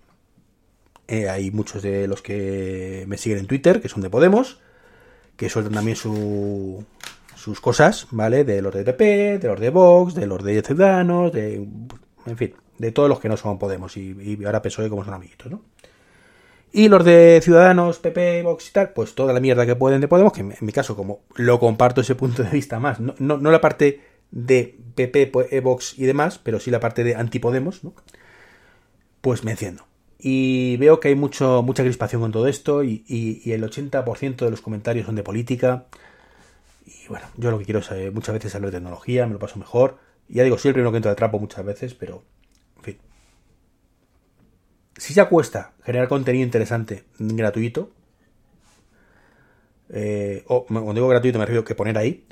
Eh, 1.07 1.27
hay 1.27 1.49
muchos 1.51 1.81
de 1.81 2.07
los 2.07 2.21
que 2.21 3.03
me 3.07 3.17
siguen 3.17 3.39
en 3.39 3.47
Twitter 3.47 3.81
que 3.81 3.89
son 3.89 4.01
de 4.01 4.09
Podemos, 4.09 4.59
que 5.35 5.49
sueltan 5.49 5.73
también 5.73 5.95
su, 5.95 6.85
sus 7.35 7.59
cosas, 7.59 8.07
¿vale? 8.11 8.43
De 8.43 8.61
los 8.61 8.73
de 8.73 8.83
PP, 8.83 9.39
de 9.39 9.47
los 9.47 9.59
de 9.59 9.69
Vox, 9.69 10.13
de 10.13 10.27
los 10.27 10.43
de 10.43 10.61
Ciudadanos, 10.61 11.31
de. 11.31 11.67
En 12.25 12.37
fin, 12.37 12.53
de 12.77 12.91
todos 12.91 13.09
los 13.09 13.19
que 13.19 13.29
no 13.29 13.37
son 13.37 13.57
Podemos 13.57 13.97
y, 13.97 14.15
y 14.19 14.45
ahora 14.45 14.61
PSOE 14.61 14.89
como 14.89 15.03
son 15.03 15.15
amiguitos, 15.15 15.51
¿no? 15.51 15.61
Y 16.71 16.87
los 16.87 17.03
de 17.03 17.39
Ciudadanos, 17.41 17.97
PP, 17.97 18.43
Vox 18.43 18.69
y 18.69 18.73
tal, 18.73 18.89
pues 18.89 19.15
toda 19.15 19.33
la 19.33 19.39
mierda 19.39 19.65
que 19.65 19.75
pueden 19.75 20.01
de 20.01 20.07
Podemos, 20.07 20.31
que 20.31 20.41
en 20.41 20.55
mi 20.59 20.71
caso, 20.71 20.95
como 20.95 21.21
lo 21.35 21.59
comparto 21.59 22.01
ese 22.01 22.13
punto 22.13 22.43
de 22.43 22.51
vista 22.51 22.79
más, 22.79 22.99
no, 22.99 23.15
no, 23.17 23.37
no 23.37 23.49
la 23.49 23.59
parte 23.59 24.01
de 24.31 24.77
PP, 24.95 25.31
e 25.51 25.59
Vox 25.61 25.97
y 25.97 26.05
demás, 26.05 26.39
pero 26.39 26.59
sí 26.59 26.71
la 26.71 26.79
parte 26.79 27.03
de 27.03 27.15
antipodemos, 27.15 27.83
¿no? 27.83 27.93
Pues 29.21 29.43
me 29.43 29.51
enciendo. 29.51 29.85
Y 30.19 30.77
veo 30.77 30.99
que 30.99 31.09
hay 31.09 31.15
mucho, 31.15 31.63
mucha 31.63 31.83
crispación 31.83 32.21
con 32.21 32.31
todo 32.31 32.47
esto 32.47 32.83
y, 32.83 33.03
y, 33.07 33.51
el 33.53 33.63
80% 33.63 34.35
de 34.45 34.51
los 34.51 34.61
comentarios 34.61 35.05
son 35.05 35.15
de 35.15 35.23
política. 35.23 35.85
Y 36.85 37.07
bueno, 37.07 37.25
yo 37.37 37.51
lo 37.51 37.59
que 37.59 37.65
quiero 37.65 37.79
es 37.79 38.13
muchas 38.13 38.33
veces 38.33 38.53
hablar 38.55 38.71
de 38.71 38.77
tecnología, 38.77 39.25
me 39.27 39.33
lo 39.33 39.39
paso 39.39 39.57
mejor. 39.57 39.97
Ya 40.27 40.43
digo, 40.43 40.57
soy 40.57 40.69
el 40.69 40.73
primero 40.73 40.91
que 40.91 40.97
entra 40.97 41.11
de 41.11 41.15
trapo 41.15 41.39
muchas 41.39 41.65
veces, 41.65 41.93
pero 41.93 42.23
en 42.77 42.83
fin. 42.83 42.97
Si 44.97 45.13
se 45.13 45.25
cuesta 45.25 45.73
generar 45.83 46.09
contenido 46.09 46.43
interesante 46.43 47.05
gratuito, 47.17 47.91
eh, 49.89 50.43
o 50.47 50.65
cuando 50.65 50.93
digo 50.93 51.07
gratuito 51.07 51.39
me 51.39 51.45
refiero 51.45 51.63
que 51.63 51.75
poner 51.75 51.97
ahí, 51.97 52.25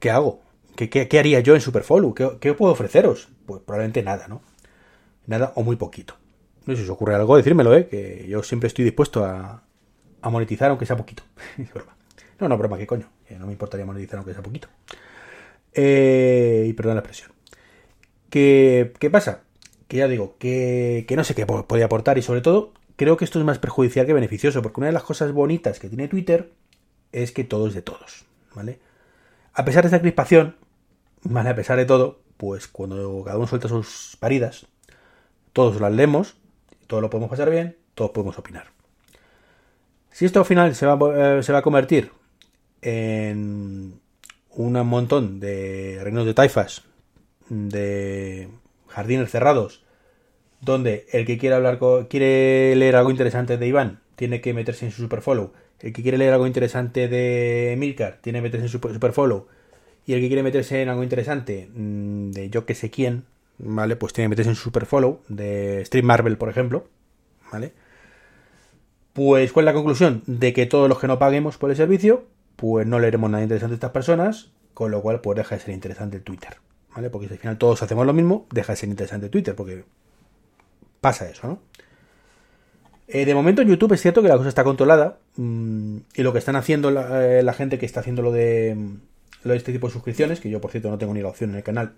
¿qué 0.00 0.10
hago? 0.10 0.42
¿Qué, 0.76 1.18
haría 1.18 1.40
yo 1.40 1.54
en 1.54 1.60
Superfollow? 1.60 2.14
¿Qué, 2.14 2.30
¿Qué, 2.40 2.54
puedo 2.54 2.72
ofreceros? 2.72 3.28
Pues 3.46 3.62
probablemente 3.62 4.02
nada, 4.02 4.26
¿no? 4.28 4.42
Nada 5.26 5.52
o 5.54 5.62
muy 5.62 5.76
poquito. 5.76 6.14
No 6.66 6.74
sé 6.74 6.78
si 6.78 6.84
os 6.84 6.90
ocurre 6.90 7.14
algo, 7.14 7.36
decírmelo, 7.36 7.76
¿eh? 7.76 7.86
Que 7.86 8.26
yo 8.28 8.42
siempre 8.42 8.68
estoy 8.68 8.84
dispuesto 8.84 9.24
a, 9.24 9.62
monetizar 10.22 10.70
aunque 10.70 10.86
sea 10.86 10.96
poquito. 10.96 11.22
no, 12.40 12.48
no, 12.48 12.58
broma, 12.58 12.78
¿qué 12.78 12.86
coño? 12.86 13.08
no 13.38 13.46
me 13.46 13.52
importaría 13.52 13.86
monetizar 13.86 14.18
aunque 14.18 14.32
sea 14.32 14.42
poquito. 14.42 14.68
Eh, 15.72 16.64
y 16.66 16.72
perdón 16.72 16.94
la 16.94 17.00
expresión. 17.00 17.30
¿Qué, 18.28 18.92
¿Qué, 18.98 19.10
pasa? 19.10 19.42
Que 19.86 19.98
ya 19.98 20.08
digo, 20.08 20.36
que, 20.38 21.04
que 21.06 21.16
no 21.16 21.24
sé 21.24 21.34
qué 21.34 21.46
podría 21.46 21.86
aportar 21.86 22.16
y 22.18 22.22
sobre 22.22 22.40
todo 22.40 22.72
creo 22.96 23.16
que 23.16 23.24
esto 23.24 23.38
es 23.38 23.44
más 23.44 23.58
perjudicial 23.58 24.06
que 24.06 24.12
beneficioso, 24.12 24.62
porque 24.62 24.80
una 24.80 24.88
de 24.88 24.92
las 24.92 25.02
cosas 25.02 25.32
bonitas 25.32 25.78
que 25.78 25.88
tiene 25.88 26.08
Twitter 26.08 26.52
es 27.12 27.32
que 27.32 27.44
todo 27.44 27.66
es 27.66 27.74
de 27.74 27.82
todos, 27.82 28.24
¿vale? 28.54 28.78
A 29.54 29.64
pesar 29.64 29.82
de 29.82 29.88
esta 29.88 30.00
crispación, 30.00 30.56
¿vale? 31.22 31.50
A 31.50 31.54
pesar 31.54 31.76
de 31.76 31.86
todo, 31.86 32.20
pues 32.36 32.68
cuando 32.68 33.22
cada 33.24 33.36
uno 33.36 33.46
suelta 33.46 33.68
sus 33.68 34.16
paridas, 34.18 34.66
todos 35.52 35.80
las 35.80 35.92
leemos, 35.92 36.36
todos 36.86 37.02
lo 37.02 37.10
podemos 37.10 37.30
pasar 37.30 37.50
bien, 37.50 37.76
todos 37.94 38.12
podemos 38.12 38.38
opinar. 38.38 38.68
Si 40.10 40.24
esto 40.24 40.40
al 40.40 40.46
final 40.46 40.74
se 40.74 40.86
va, 40.86 41.38
eh, 41.38 41.42
se 41.42 41.52
va 41.52 41.58
a 41.58 41.62
convertir 41.62 42.12
en 42.82 44.00
un 44.50 44.72
montón 44.86 45.40
de 45.40 45.98
reinos 46.02 46.26
de 46.26 46.34
taifas, 46.34 46.82
de 47.48 48.48
jardines 48.88 49.30
cerrados, 49.30 49.84
donde 50.60 51.06
el 51.12 51.26
que 51.26 51.38
quiere 51.38 51.56
hablar 51.56 51.78
quiere 52.08 52.74
leer 52.76 52.96
algo 52.96 53.10
interesante 53.10 53.56
de 53.56 53.66
Iván 53.66 54.00
tiene 54.16 54.40
que 54.40 54.52
meterse 54.52 54.84
en 54.84 54.92
su 54.92 55.02
superfollow 55.02 55.52
el 55.80 55.92
que 55.92 56.02
quiere 56.02 56.18
leer 56.18 56.32
algo 56.32 56.46
interesante 56.46 57.08
de 57.08 57.74
Milcar 57.78 58.18
tiene 58.20 58.38
que 58.38 58.42
meterse 58.44 58.66
en 58.66 58.70
Super, 58.70 58.92
Superfollow. 58.92 59.46
Y 60.06 60.14
el 60.14 60.20
que 60.20 60.28
quiere 60.28 60.42
meterse 60.42 60.82
en 60.82 60.88
algo 60.88 61.02
interesante 61.02 61.68
mm, 61.74 62.30
de 62.30 62.50
yo 62.50 62.66
que 62.66 62.74
sé 62.74 62.90
quién, 62.90 63.24
¿vale? 63.58 63.96
Pues 63.96 64.12
tiene 64.12 64.26
que 64.26 64.30
meterse 64.30 64.50
en 64.50 64.56
Superfollow 64.56 65.20
de 65.28 65.84
Stream 65.84 66.06
Marvel, 66.06 66.36
por 66.36 66.48
ejemplo, 66.48 66.86
¿vale? 67.52 67.72
Pues, 69.12 69.52
¿cuál 69.52 69.64
es 69.64 69.66
la 69.66 69.74
conclusión? 69.74 70.22
De 70.26 70.52
que 70.52 70.66
todos 70.66 70.88
los 70.88 70.98
que 70.98 71.06
no 71.06 71.18
paguemos 71.18 71.58
por 71.58 71.70
el 71.70 71.76
servicio, 71.76 72.24
pues 72.56 72.86
no 72.86 72.98
leeremos 72.98 73.30
nada 73.30 73.42
interesante 73.42 73.72
de 73.72 73.76
estas 73.76 73.90
personas, 73.90 74.50
con 74.74 74.90
lo 74.90 75.02
cual, 75.02 75.20
pues 75.20 75.36
deja 75.36 75.56
de 75.56 75.60
ser 75.60 75.74
interesante 75.74 76.16
el 76.16 76.22
Twitter, 76.22 76.56
¿vale? 76.94 77.10
Porque 77.10 77.26
si 77.26 77.34
al 77.34 77.40
final 77.40 77.58
todos 77.58 77.82
hacemos 77.82 78.06
lo 78.06 78.12
mismo, 78.12 78.46
deja 78.52 78.72
de 78.72 78.76
ser 78.76 78.88
interesante 78.88 79.26
el 79.26 79.30
Twitter, 79.30 79.54
porque 79.54 79.84
pasa 81.00 81.28
eso, 81.28 81.46
¿no? 81.48 81.58
Eh, 83.12 83.24
de 83.24 83.34
momento 83.34 83.60
en 83.60 83.68
YouTube 83.68 83.92
es 83.92 84.00
cierto 84.00 84.22
que 84.22 84.28
la 84.28 84.36
cosa 84.36 84.48
está 84.48 84.62
controlada 84.62 85.18
mm, 85.34 85.96
y 86.14 86.22
lo 86.22 86.32
que 86.32 86.38
están 86.38 86.54
haciendo 86.54 86.90
eh, 86.90 87.42
la, 87.42 87.52
gente 87.52 87.76
que 87.76 87.84
está 87.84 88.00
haciendo 88.00 88.22
lo 88.22 88.30
de, 88.30 88.76
mm, 88.76 89.00
lo 89.42 89.50
de 89.50 89.56
este 89.56 89.72
tipo 89.72 89.88
de 89.88 89.92
suscripciones, 89.92 90.38
que 90.38 90.48
yo 90.48 90.60
por 90.60 90.70
cierto 90.70 90.90
no 90.90 90.98
tengo 90.98 91.12
ni 91.12 91.20
la 91.20 91.28
opción 91.28 91.50
en 91.50 91.56
el 91.56 91.64
canal 91.64 91.94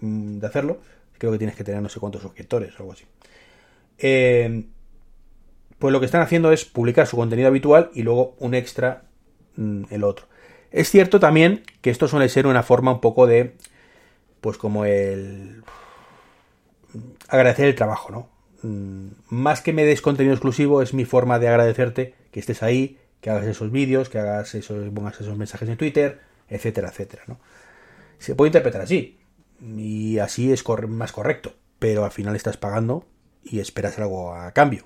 mm, 0.00 0.38
de 0.38 0.46
hacerlo, 0.46 0.78
creo 1.18 1.30
que 1.30 1.36
tienes 1.36 1.56
que 1.56 1.64
tener 1.64 1.82
no 1.82 1.90
sé 1.90 2.00
cuántos 2.00 2.22
suscriptores 2.22 2.72
o 2.76 2.78
algo 2.78 2.92
así. 2.92 3.04
Eh, 3.98 4.64
pues 5.78 5.92
lo 5.92 6.00
que 6.00 6.06
están 6.06 6.22
haciendo 6.22 6.52
es 6.52 6.64
publicar 6.64 7.06
su 7.06 7.16
contenido 7.16 7.48
habitual 7.48 7.90
y 7.92 8.02
luego 8.02 8.34
un 8.38 8.54
extra 8.54 9.02
el 9.90 10.04
otro. 10.04 10.26
Es 10.70 10.88
cierto 10.88 11.20
también 11.20 11.64
que 11.82 11.90
esto 11.90 12.08
suele 12.08 12.30
ser 12.30 12.46
una 12.46 12.62
forma 12.62 12.92
un 12.92 13.00
poco 13.02 13.26
de, 13.26 13.56
pues 14.40 14.56
como 14.56 14.86
el 14.86 15.64
agradecer 17.28 17.66
el 17.66 17.74
trabajo, 17.74 18.10
¿no? 18.10 18.39
Mm, 18.62 19.08
más 19.30 19.62
que 19.62 19.72
me 19.72 19.84
des 19.84 20.02
contenido 20.02 20.34
exclusivo, 20.34 20.82
es 20.82 20.92
mi 20.92 21.04
forma 21.04 21.38
de 21.38 21.48
agradecerte 21.48 22.14
que 22.30 22.40
estés 22.40 22.62
ahí, 22.62 22.98
que 23.20 23.30
hagas 23.30 23.46
esos 23.46 23.70
vídeos, 23.70 24.08
que 24.08 24.18
hagas 24.18 24.54
esos, 24.54 24.92
mensajes 25.36 25.68
en 25.68 25.76
Twitter, 25.76 26.20
etcétera, 26.48 26.88
etcétera, 26.88 27.22
¿no? 27.26 27.38
Se 28.18 28.34
puede 28.34 28.48
interpretar 28.48 28.82
así, 28.82 29.18
y 29.60 30.18
así 30.18 30.52
es 30.52 30.64
más 30.88 31.12
correcto, 31.12 31.54
pero 31.78 32.04
al 32.04 32.10
final 32.10 32.36
estás 32.36 32.56
pagando 32.56 33.06
y 33.42 33.60
esperas 33.60 33.98
algo 33.98 34.34
a 34.34 34.52
cambio, 34.52 34.84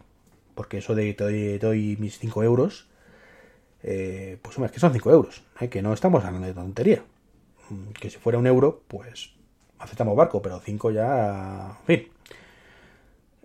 porque 0.54 0.78
eso 0.78 0.94
de 0.94 1.12
te 1.14 1.58
doy, 1.58 1.96
mis 1.98 2.18
5 2.18 2.44
euros, 2.44 2.88
eh, 3.82 4.38
pues 4.42 4.58
es 4.58 4.70
que 4.70 4.80
son 4.80 4.92
5 4.92 5.10
euros, 5.10 5.42
¿eh? 5.60 5.68
que 5.68 5.82
no 5.82 5.92
estamos 5.92 6.24
hablando 6.24 6.46
de 6.46 6.54
tontería. 6.54 7.04
Mm, 7.70 7.92
que 7.92 8.10
si 8.10 8.18
fuera 8.18 8.38
un 8.38 8.46
euro, 8.46 8.82
pues 8.88 9.32
aceptamos 9.78 10.16
barco, 10.16 10.40
pero 10.40 10.60
5 10.60 10.90
ya... 10.90 11.78
En 11.80 11.86
fin, 11.86 12.08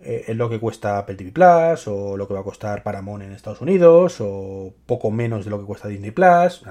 eh, 0.02 0.34
lo 0.34 0.50
que 0.50 0.60
cuesta 0.60 0.98
Apple 0.98 1.16
TV 1.16 1.32
Plus, 1.32 1.88
o 1.88 2.16
lo 2.16 2.28
que 2.28 2.34
va 2.34 2.40
a 2.40 2.44
costar 2.44 2.84
Paramount 2.84 3.24
en 3.24 3.34
Estados 3.34 3.62
Unidos, 3.62 4.18
o 4.20 4.74
poco 4.86 5.12
menos 5.12 5.44
de 5.44 5.52
lo 5.52 5.60
que 5.60 5.66
cuesta 5.66 5.88
Disney 5.88 6.12
Plus. 6.12 6.64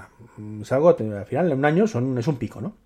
Es 0.63 0.73
algo, 0.73 0.89
al 0.89 1.27
final, 1.27 1.53
en 1.53 1.59
un 1.59 1.65
año 1.65 1.87
son, 1.87 2.17
es 2.17 2.27
un 2.27 2.37
pico, 2.37 2.61
¿no? 2.61 2.77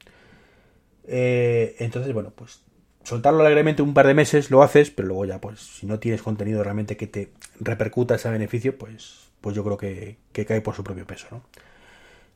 Eh, 1.05 1.77
entonces, 1.79 2.13
bueno, 2.13 2.33
pues 2.35 2.63
soltarlo 3.05 3.41
alegremente 3.41 3.83
un 3.83 3.95
par 3.95 4.07
de 4.07 4.15
meses 4.15 4.51
lo 4.51 4.63
haces, 4.63 4.91
pero 4.91 5.09
luego 5.09 5.25
ya, 5.25 5.41
pues, 5.41 5.61
si 5.61 5.87
no 5.87 5.99
tienes 5.99 6.23
contenido 6.23 6.63
realmente 6.63 6.97
que 6.97 7.07
te 7.07 7.33
repercuta 7.61 8.17
ese 8.17 8.31
beneficio, 8.31 8.77
pues, 8.79 9.31
pues 9.41 9.55
yo 9.55 9.65
creo 9.65 9.77
que, 9.77 10.19
que 10.33 10.47
cae 10.47 10.61
por 10.61 10.75
su 10.75 10.85
propio 10.85 11.07
peso, 11.07 11.27
¿no? 11.31 11.43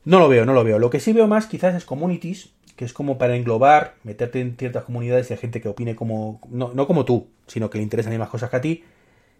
No 0.05 0.19
lo 0.19 0.29
veo, 0.29 0.45
no 0.45 0.53
lo 0.53 0.63
veo. 0.63 0.79
Lo 0.79 0.89
que 0.89 1.01
sí 1.01 1.11
veo 1.11 1.27
más 1.27 1.47
quizás 1.47 1.75
es 1.75 1.83
communities, 1.83 2.53
que 2.77 2.85
es 2.85 2.93
como 2.93 3.17
para 3.17 3.35
englobar, 3.35 3.95
meterte 4.03 4.39
en 4.39 4.55
ciertas 4.55 4.83
comunidades 4.85 5.29
y 5.31 5.35
gente 5.35 5.59
que 5.59 5.67
opine 5.67 5.95
como, 5.95 6.39
no, 6.49 6.71
no 6.73 6.87
como 6.87 7.03
tú, 7.05 7.27
sino 7.47 7.69
que 7.69 7.79
le 7.79 7.83
interesan 7.83 8.11
las 8.11 8.19
mismas 8.19 8.29
cosas 8.29 8.51
que 8.51 8.55
a 8.55 8.61
ti, 8.61 8.83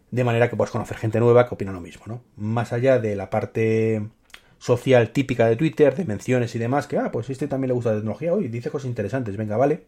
de 0.10 0.24
manera 0.24 0.50
que 0.50 0.56
puedas 0.56 0.72
conocer 0.72 0.98
gente 0.98 1.20
nueva 1.20 1.48
que 1.48 1.53
opina 1.53 1.72
lo 1.72 1.79
mismo, 1.79 2.03
¿no? 2.08 2.24
Más 2.36 2.74
allá 2.74 2.98
de 3.00 3.15
la 3.15 3.29
parte 3.29 4.08
social 4.58 5.12
típica 5.12 5.46
de 5.48 5.56
Twitter, 5.56 5.96
de 5.96 6.06
menciones 6.06 6.56
y 6.56 6.60
demás, 6.60 6.88
que, 6.88 6.98
ah, 6.98 7.12
pues 7.12 7.29
este 7.29 7.48
también 7.48 7.70
le 7.70 7.74
gusta 7.75 7.91
la 7.91 7.98
tecnología, 7.98 8.34
hoy 8.34 8.48
dice 8.48 8.72
cosas 8.72 8.88
interesantes, 8.88 9.38
venga, 9.38 9.56
vale. 9.56 9.84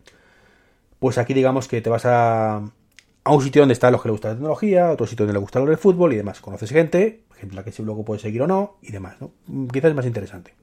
Pues 1.00 1.18
aquí 1.18 1.34
digamos 1.34 1.68
que 1.68 1.82
te 1.82 1.89
vas 1.89 2.06
a, 2.06 2.58
a 2.58 3.34
un 3.34 3.41
sitio 3.41 3.63
donde 3.63 3.74
están 3.74 3.91
los 3.94 4.01
que 4.03 4.10
le 4.10 4.12
gusta 4.12 4.27
la 4.27 4.36
tecnología, 4.36 4.91
otro 4.91 5.08
sitio 5.08 5.25
donde 5.25 5.34
le 5.34 5.39
gusta 5.39 5.60
lo 5.60 5.65
del 5.65 5.77
fútbol 5.77 6.13
y 6.13 6.18
demás. 6.18 6.39
Conoces 6.39 6.70
gente, 6.70 7.24
gente 7.36 7.56
la 7.56 7.63
que 7.63 7.74
luego 7.82 8.06
puedes 8.06 8.22
seguir 8.22 8.44
o 8.44 8.48
no, 8.48 8.77
y 8.84 8.91
demás, 8.91 9.15
¿no? 9.20 9.32
Quizás 9.72 9.89
es 9.89 9.96
más 9.96 10.06
interesante. 10.06 10.53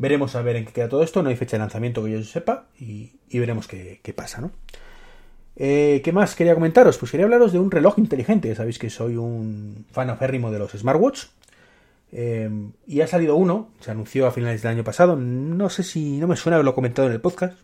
Veremos 0.00 0.34
a 0.34 0.40
ver 0.40 0.56
en 0.56 0.64
qué 0.64 0.72
queda 0.72 0.88
todo 0.88 1.02
esto. 1.02 1.22
No 1.22 1.28
hay 1.28 1.36
fecha 1.36 1.58
de 1.58 1.58
lanzamiento 1.58 2.02
que 2.02 2.10
yo 2.10 2.22
sepa 2.22 2.68
y, 2.78 3.12
veremos 3.34 3.68
qué, 3.68 4.14
pasa, 4.16 4.40
¿no? 4.40 4.50
Eh, 5.56 6.00
¿Qué 6.02 6.10
más 6.10 6.34
quería 6.34 6.54
comentaros? 6.54 6.96
Pues 6.96 7.10
quería 7.10 7.26
hablaros 7.26 7.52
de 7.52 7.58
un 7.58 7.70
reloj 7.70 7.98
inteligente. 7.98 8.54
sabéis 8.54 8.78
que 8.78 8.88
soy 8.88 9.16
un 9.16 9.84
fan 9.92 10.08
aférrimo 10.08 10.50
de 10.50 10.58
los 10.58 10.72
smartwatch. 10.72 11.26
Eh, 12.12 12.48
y 12.86 13.02
ha 13.02 13.06
salido 13.06 13.36
uno, 13.36 13.72
se 13.80 13.90
anunció 13.90 14.26
a 14.26 14.30
finales 14.30 14.62
del 14.62 14.72
año 14.72 14.84
pasado. 14.84 15.16
No 15.16 15.68
sé 15.68 15.82
si 15.82 16.16
no 16.16 16.26
me 16.26 16.36
suena 16.36 16.56
haberlo 16.56 16.74
comentado 16.74 17.06
en 17.06 17.12
el 17.12 17.20
podcast. 17.20 17.58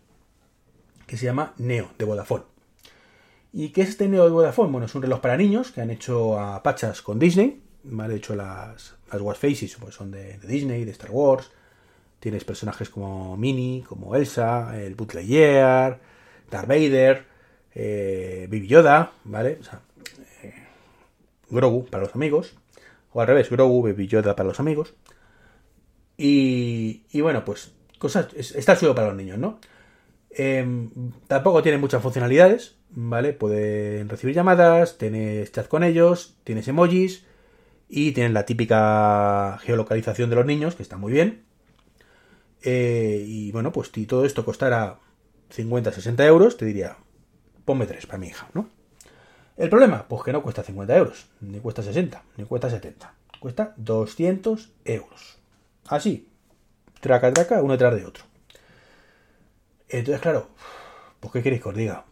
Que 1.07 1.17
se 1.17 1.25
llama 1.25 1.55
Neo 1.57 1.89
de 1.97 2.05
Vodafone. 2.05 2.43
¿Y 3.51 3.69
qué 3.69 3.81
es 3.81 3.89
este 3.89 4.07
Neo 4.09 4.25
de 4.25 4.29
Vodafone? 4.29 4.71
Bueno, 4.71 4.85
es 4.85 4.93
un 4.93 5.01
reloj 5.01 5.21
para 5.21 5.37
niños 5.37 5.71
que 5.71 5.81
han 5.81 5.89
hecho 5.89 6.39
a 6.39 6.61
pachas 6.61 7.01
con 7.01 7.17
Disney. 7.17 7.63
¿vale? 7.83 8.13
De 8.13 8.19
hecho, 8.19 8.35
las, 8.35 8.93
las 9.11 9.21
Watch 9.21 9.39
Faces 9.39 9.75
pues, 9.79 9.95
son 9.95 10.11
de, 10.11 10.37
de 10.37 10.47
Disney, 10.47 10.85
de 10.85 10.91
Star 10.91 11.09
Wars. 11.09 11.49
Tienes 12.19 12.43
personajes 12.43 12.89
como 12.89 13.37
Minnie, 13.37 13.83
como 13.83 14.15
Elsa, 14.15 14.79
el 14.79 14.95
Lightyear, 15.13 15.99
Darth 16.49 16.67
Vader, 16.67 17.25
eh, 17.75 18.47
Baby 18.49 18.67
Yoda, 18.67 19.11
¿vale? 19.23 19.57
O 19.59 19.63
sea, 19.63 19.81
eh, 20.43 20.53
Grogu 21.49 21.85
para 21.85 22.03
los 22.03 22.15
amigos. 22.15 22.55
O 23.13 23.21
al 23.21 23.27
revés, 23.27 23.49
Grogu, 23.49 23.83
Baby 23.83 24.07
Yoda 24.07 24.35
para 24.35 24.49
los 24.49 24.59
amigos. 24.59 24.93
Y, 26.17 27.03
y 27.11 27.21
bueno, 27.21 27.45
pues 27.45 27.73
cosas, 27.99 28.33
está 28.33 28.75
suyo 28.75 28.95
para 28.95 29.07
los 29.07 29.15
niños, 29.15 29.37
¿no? 29.37 29.59
Eh, 30.31 30.89
tampoco 31.27 31.63
tiene 31.63 31.77
muchas 31.77 32.01
funcionalidades, 32.01 32.75
¿vale? 32.89 33.33
Pueden 33.33 34.09
recibir 34.09 34.35
llamadas, 34.35 34.97
tienes 34.97 35.51
chat 35.51 35.67
con 35.67 35.83
ellos, 35.83 36.37
tienes 36.43 36.67
emojis 36.67 37.25
y 37.89 38.11
tienen 38.11 38.33
la 38.33 38.45
típica 38.45 39.57
geolocalización 39.61 40.29
de 40.29 40.35
los 40.35 40.45
niños, 40.45 40.75
que 40.75 40.83
está 40.83 40.97
muy 40.97 41.11
bien. 41.11 41.46
Eh, 42.63 43.23
y 43.25 43.51
bueno, 43.51 43.71
pues 43.71 43.91
si 43.93 44.05
todo 44.05 44.25
esto 44.25 44.43
costara 44.43 44.99
50, 45.51 45.91
60 45.91 46.25
euros, 46.25 46.57
te 46.57 46.65
diría, 46.65 46.97
ponme 47.65 47.85
3 47.85 48.05
para 48.05 48.17
mi 48.17 48.27
hija, 48.27 48.49
¿no? 48.53 48.69
El 49.57 49.69
problema, 49.69 50.07
pues 50.07 50.23
que 50.23 50.31
no 50.31 50.43
cuesta 50.43 50.63
50 50.63 50.95
euros, 50.95 51.27
ni 51.41 51.59
cuesta 51.59 51.81
60, 51.81 52.23
ni 52.37 52.45
cuesta 52.45 52.69
70. 52.69 53.13
Cuesta 53.39 53.73
200 53.77 54.71
euros. 54.85 55.37
Así, 55.87 56.29
traca, 56.99 57.33
traca, 57.33 57.61
uno 57.61 57.73
detrás 57.73 57.95
de 57.95 58.05
otro. 58.05 58.23
Entonces, 59.89 60.21
claro, 60.21 60.49
pues 61.19 61.33
¿qué 61.33 61.41
queréis 61.41 61.63
que 61.63 61.69
os 61.69 61.75
diga? 61.75 62.05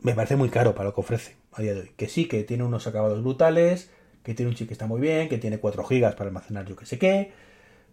Me 0.00 0.14
parece 0.14 0.36
muy 0.36 0.48
caro 0.48 0.74
para 0.74 0.88
lo 0.88 0.94
que 0.94 1.00
ofrece 1.00 1.36
a 1.52 1.62
día 1.62 1.74
de 1.74 1.80
hoy. 1.80 1.92
Que 1.96 2.08
sí, 2.08 2.26
que 2.26 2.42
tiene 2.42 2.64
unos 2.64 2.86
acabados 2.86 3.22
brutales, 3.22 3.90
que 4.22 4.34
tiene 4.34 4.50
un 4.50 4.56
chip 4.56 4.68
que 4.68 4.74
está 4.74 4.86
muy 4.86 5.00
bien, 5.00 5.28
que 5.28 5.38
tiene 5.38 5.58
4 5.58 5.84
gigas 5.84 6.14
para 6.14 6.28
almacenar 6.28 6.66
yo 6.66 6.76
que 6.76 6.86
sé 6.86 6.98
qué. 6.98 7.32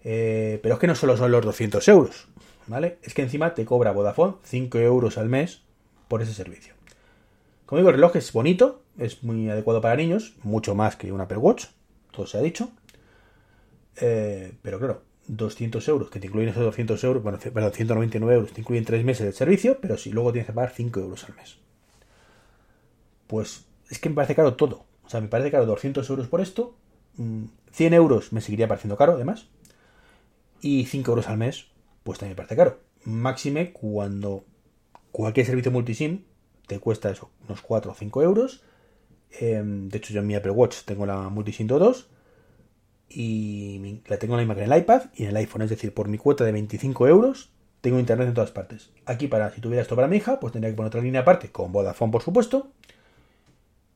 Eh, 0.04 0.60
pero 0.64 0.76
es 0.76 0.80
que 0.80 0.88
no 0.88 0.96
solo 0.96 1.18
son 1.18 1.32
los 1.32 1.44
200 1.46 1.88
euros, 1.90 2.28
¿vale? 2.68 2.98
Es 3.04 3.14
que 3.14 3.22
encima 3.22 3.54
te 3.54 3.66
cobra 3.66 3.92
Vodafone 3.92 4.36
5 4.44 4.78
euros 4.80 5.18
al 5.18 5.30
mes 5.30 5.62
por 6.08 6.22
ese 6.22 6.34
servicio. 6.34 6.74
Como 7.66 7.80
digo, 7.80 7.90
el 7.90 7.96
reloj 7.96 8.16
es 8.16 8.32
bonito, 8.34 8.82
es 8.98 9.24
muy 9.24 9.50
adecuado 9.50 9.82
para 9.82 9.96
niños, 9.96 10.36
mucho 10.44 10.74
más 10.76 10.96
que 10.96 11.12
un 11.12 11.22
Apple 11.22 11.38
Watch, 11.38 11.66
todo 12.12 12.26
se 12.26 12.38
ha 12.38 12.42
dicho. 12.42 12.72
Eh, 14.02 14.54
pero 14.62 14.80
claro, 14.80 15.04
200 15.28 15.88
euros, 15.88 16.10
que 16.10 16.20
te 16.20 16.28
incluyen 16.28 16.50
esos 16.50 16.64
200 16.64 17.04
euros, 17.04 17.22
bueno, 17.22 17.38
perdón, 17.38 17.72
199 17.72 18.34
euros, 18.34 18.54
te 18.54 18.62
incluyen 18.62 18.86
3 18.86 19.04
meses 19.06 19.26
de 19.28 19.34
servicio, 19.34 19.78
pero 19.80 19.98
si 19.98 20.12
luego 20.12 20.32
tienes 20.32 20.48
que 20.48 20.54
pagar 20.54 20.72
5 20.72 21.00
euros 21.00 21.24
al 21.26 21.36
mes. 21.36 21.58
Pues 23.28 23.66
es 23.90 24.00
que 24.00 24.10
me 24.10 24.16
parece 24.16 24.36
caro 24.36 24.56
todo. 24.56 24.86
O 25.06 25.10
sea, 25.10 25.22
me 25.22 25.28
parece 25.28 25.52
caro 25.52 25.66
200 25.66 26.10
euros 26.10 26.28
por 26.28 26.42
esto, 26.42 26.76
100 27.16 27.92
mm, 27.92 27.94
euros 27.94 28.34
me 28.34 28.42
seguiría 28.42 28.68
pareciendo 28.68 28.98
caro, 28.98 29.14
además, 29.14 29.48
y 30.62 30.86
5 30.86 31.12
euros 31.12 31.28
al 31.28 31.38
mes, 31.38 31.66
pues 32.04 32.20
también 32.20 32.34
me 32.34 32.38
parece 32.38 32.56
caro. 32.56 32.80
Máxime 33.04 33.72
cuando 33.72 34.46
cualquier 35.12 35.46
servicio 35.46 35.72
multisim 35.72 36.24
te 36.68 36.80
cuesta 36.80 37.10
eso, 37.10 37.32
unos 37.48 37.62
4 37.62 37.92
o 37.92 37.96
5 37.96 38.24
euros. 38.24 38.64
Em, 39.40 39.90
de 39.90 39.98
hecho, 39.98 40.14
yo 40.14 40.22
en 40.22 40.28
mi 40.28 40.36
Apple 40.36 40.52
Watch 40.52 40.84
tengo 40.86 41.06
la 41.06 41.30
multisim 41.30 41.68
2 41.68 42.08
y 43.10 44.02
la 44.08 44.18
tengo 44.18 44.36
en 44.36 44.38
la 44.38 44.44
misma 44.44 44.56
que 44.56 44.64
en 44.64 44.72
el 44.72 44.80
iPad 44.80 45.04
y 45.16 45.24
en 45.24 45.30
el 45.30 45.38
iPhone. 45.38 45.64
Es 45.64 45.70
decir, 45.70 45.94
por 45.94 46.08
mi 46.08 46.18
cuota 46.18 46.44
de 46.44 46.52
25 46.52 47.08
euros 47.08 47.52
tengo 47.82 48.00
internet 48.00 48.28
en 48.28 48.34
todas 48.34 48.52
partes. 48.52 48.92
Aquí, 49.06 49.28
para 49.28 49.52
si 49.52 49.62
tuviera 49.62 49.82
esto 49.82 49.96
para 49.96 50.08
mi 50.08 50.18
hija, 50.18 50.40
pues 50.40 50.54
tendría 50.54 50.72
que 50.72 50.78
poner 50.78 50.90
otra 50.90 51.02
línea 51.02 51.22
aparte, 51.22 51.52
con 51.52 51.72
Vodafone, 51.72 52.12
por 52.12 52.22
supuesto. 52.22 52.72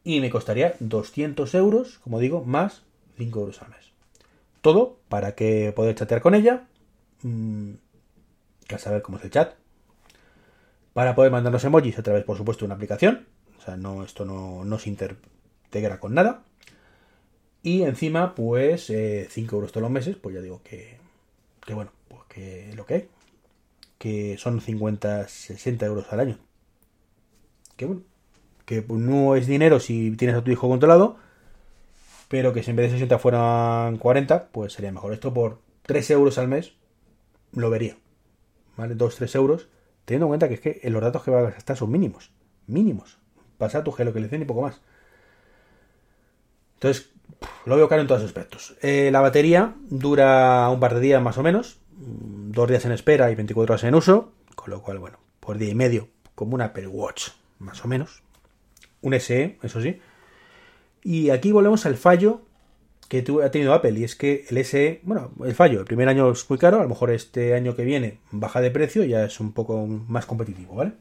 Y 0.04 0.20
me 0.20 0.30
costaría 0.30 0.76
200 0.80 1.54
euros, 1.56 2.00
como 2.00 2.20
digo, 2.20 2.44
más 2.44 2.84
5 3.18 3.40
euros 3.40 3.62
al 3.62 3.70
mes. 3.70 3.83
Todo 4.64 5.02
para 5.10 5.36
que 5.36 5.74
poder 5.76 5.94
chatear 5.94 6.22
con 6.22 6.36
ella. 6.36 6.70
Mmm, 7.22 7.74
saber 8.78 9.02
cómo 9.02 9.18
es 9.18 9.26
el 9.26 9.30
chat. 9.30 9.56
Para 10.94 11.16
poder 11.16 11.34
mandarnos 11.34 11.66
emojis 11.66 12.00
a 12.00 12.02
través, 12.02 12.24
por 12.24 12.38
supuesto, 12.38 12.62
de 12.62 12.68
una 12.68 12.76
aplicación. 12.76 13.28
O 13.60 13.62
sea, 13.62 13.76
no, 13.76 14.06
esto 14.06 14.24
no, 14.24 14.80
se 14.80 14.90
integra 14.90 16.00
con 16.00 16.14
nada. 16.14 16.46
Y 17.62 17.82
encima, 17.82 18.36
pues, 18.36 18.86
5 18.86 18.94
eh, 18.94 19.30
euros 19.52 19.74
todos 19.74 19.82
los 19.82 19.92
meses, 19.92 20.16
pues 20.16 20.34
ya 20.34 20.42
digo 20.42 20.62
que, 20.64 20.98
que 21.66 21.74
bueno, 21.74 21.92
pues 22.08 22.22
que 22.30 22.74
lo 22.74 22.86
que 22.86 22.94
hay. 22.94 23.10
Que 23.98 24.38
son 24.38 24.62
50, 24.62 25.28
60 25.28 25.86
euros 25.86 26.06
al 26.12 26.22
año. 26.22 26.40
Que 27.76 27.84
bueno, 27.84 28.04
que 28.66 28.82
pues, 28.82 29.02
no 29.02 29.36
es 29.36 29.46
dinero 29.46 29.82
si 29.82 30.16
tienes 30.16 30.38
a 30.38 30.44
tu 30.44 30.52
hijo 30.52 30.70
controlado, 30.70 31.18
pero 32.34 32.52
que 32.52 32.64
si 32.64 32.72
en 32.72 32.78
vez 32.78 32.88
de 32.88 32.98
60 32.98 33.20
fueran 33.20 33.98
40, 33.98 34.48
pues 34.52 34.74
sería 34.74 34.92
mejor. 34.92 35.14
Esto 35.14 35.32
por 35.32 35.60
3 35.84 36.10
euros 36.10 36.40
al 36.40 36.48
mes 36.48 36.74
lo 37.52 37.70
vería. 37.70 37.96
¿Vale? 38.76 38.98
2-3 38.98 39.36
euros, 39.36 39.68
teniendo 40.04 40.26
en 40.26 40.30
cuenta 40.30 40.48
que 40.48 40.56
es 40.56 40.60
que 40.60 40.90
los 40.90 41.00
datos 41.00 41.22
que 41.22 41.30
vas 41.30 41.46
a 41.46 41.52
gastar 41.52 41.78
son 41.78 41.92
mínimos. 41.92 42.32
Mínimos. 42.66 43.20
Pasa 43.60 43.84
tu 43.84 43.92
geolocalización 43.92 44.42
y 44.42 44.46
poco 44.46 44.64
más. 44.64 44.82
Entonces, 46.74 47.12
lo 47.68 47.76
veo 47.76 47.88
caro 47.88 48.02
en 48.02 48.08
todos 48.08 48.22
los 48.22 48.30
aspectos. 48.32 48.78
Eh, 48.82 49.12
la 49.12 49.22
batería 49.22 49.76
dura 49.88 50.68
un 50.72 50.80
par 50.80 50.96
de 50.96 51.02
días 51.02 51.22
más 51.22 51.38
o 51.38 51.44
menos, 51.44 51.82
mm, 51.92 52.50
dos 52.50 52.68
días 52.68 52.84
en 52.86 52.94
espera 52.94 53.30
y 53.30 53.36
24 53.36 53.74
horas 53.74 53.84
en 53.84 53.94
uso, 53.94 54.32
con 54.56 54.72
lo 54.72 54.82
cual, 54.82 54.98
bueno, 54.98 55.20
por 55.40 55.60
día 55.60 55.70
y 55.70 55.76
medio, 55.76 56.08
como 56.34 56.56
un 56.56 56.62
Apple 56.62 56.88
Watch, 56.88 57.28
más 57.60 57.86
o 57.86 57.88
menos. 57.88 58.24
Un 59.04 59.14
SE, 59.14 59.60
eso 59.62 59.82
sí. 59.82 60.02
Y 61.04 61.30
aquí 61.30 61.52
volvemos 61.52 61.86
al 61.86 61.98
fallo 61.98 62.42
que 63.10 63.24
ha 63.44 63.52
tenido 63.52 63.74
Apple, 63.74 64.00
y 64.00 64.04
es 64.04 64.16
que 64.16 64.46
el 64.50 64.64
SE, 64.66 65.02
bueno, 65.04 65.32
el 65.44 65.54
fallo, 65.54 65.80
el 65.80 65.86
primer 65.86 66.08
año 66.08 66.32
es 66.32 66.50
muy 66.50 66.58
caro, 66.58 66.80
a 66.80 66.84
lo 66.84 66.90
mejor 66.90 67.12
este 67.12 67.54
año 67.54 67.76
que 67.76 67.84
viene 67.84 68.20
baja 68.32 68.60
de 68.60 68.72
precio 68.72 69.04
y 69.04 69.10
ya 69.10 69.24
es 69.24 69.40
un 69.40 69.52
poco 69.52 69.86
más 69.86 70.26
competitivo, 70.26 70.76
¿vale? 70.76 70.94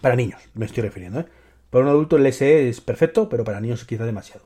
Para 0.00 0.16
niños, 0.16 0.40
me 0.54 0.66
estoy 0.66 0.82
refiriendo, 0.82 1.20
¿eh? 1.20 1.26
Para 1.70 1.84
un 1.84 1.90
adulto 1.90 2.16
el 2.16 2.32
SE 2.32 2.68
es 2.68 2.80
perfecto, 2.80 3.28
pero 3.28 3.44
para 3.44 3.60
niños 3.60 3.84
quizá 3.84 4.04
demasiado. 4.04 4.44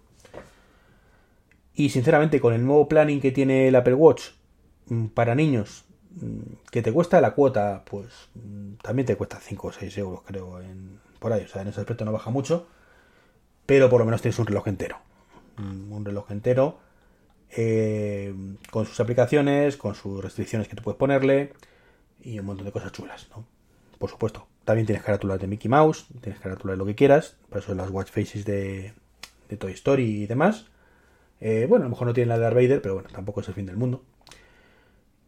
Y 1.74 1.88
sinceramente, 1.88 2.40
con 2.40 2.54
el 2.54 2.64
nuevo 2.64 2.88
planning 2.88 3.20
que 3.20 3.32
tiene 3.32 3.68
el 3.68 3.74
Apple 3.74 3.94
Watch 3.94 4.30
mm, 4.88 5.06
para 5.06 5.34
niños, 5.34 5.84
mm, 6.10 6.70
que 6.70 6.82
te 6.82 6.92
cuesta 6.92 7.20
la 7.20 7.32
cuota, 7.32 7.84
pues 7.84 8.28
mm, 8.34 8.74
también 8.82 9.06
te 9.06 9.16
cuesta 9.16 9.40
5 9.40 9.68
o 9.68 9.72
6 9.72 9.98
euros, 9.98 10.22
creo, 10.24 10.60
en, 10.60 11.00
por 11.18 11.32
ahí. 11.32 11.42
O 11.44 11.48
sea, 11.48 11.62
en 11.62 11.68
ese 11.68 11.80
aspecto 11.80 12.04
no 12.04 12.12
baja 12.12 12.30
mucho, 12.30 12.68
pero 13.66 13.90
por 13.90 14.00
lo 14.00 14.06
menos 14.06 14.22
tienes 14.22 14.38
un 14.38 14.46
reloj 14.46 14.68
entero. 14.68 14.98
Un 15.58 16.04
reloj 16.04 16.30
entero 16.30 16.78
eh, 17.50 18.34
con 18.70 18.86
sus 18.86 19.00
aplicaciones, 19.00 19.76
con 19.76 19.94
sus 19.94 20.22
restricciones 20.22 20.68
que 20.68 20.76
tú 20.76 20.82
puedes 20.82 20.98
ponerle 20.98 21.52
y 22.20 22.38
un 22.38 22.46
montón 22.46 22.66
de 22.66 22.72
cosas 22.72 22.92
chulas, 22.92 23.28
¿no? 23.30 23.44
Por 23.98 24.10
supuesto. 24.10 24.46
También 24.64 24.86
tienes 24.86 25.04
carátulas 25.04 25.40
de 25.40 25.46
Mickey 25.46 25.70
Mouse, 25.70 26.06
tienes 26.20 26.40
carátulas 26.40 26.74
de 26.74 26.78
lo 26.78 26.86
que 26.86 26.94
quieras, 26.94 27.36
por 27.48 27.58
eso 27.58 27.74
las 27.74 27.90
watch 27.90 28.10
faces 28.10 28.44
de, 28.44 28.94
de 29.48 29.56
Toy 29.56 29.72
Story 29.72 30.22
y 30.22 30.26
demás. 30.26 30.66
Eh, 31.40 31.66
bueno, 31.68 31.84
a 31.84 31.86
lo 31.86 31.90
mejor 31.90 32.08
no 32.08 32.12
tiene 32.12 32.28
la 32.28 32.38
de 32.38 32.44
Darth 32.44 32.82
pero 32.82 32.94
bueno, 32.94 33.08
tampoco 33.10 33.40
es 33.40 33.48
el 33.48 33.54
fin 33.54 33.66
del 33.66 33.76
mundo. 33.76 34.02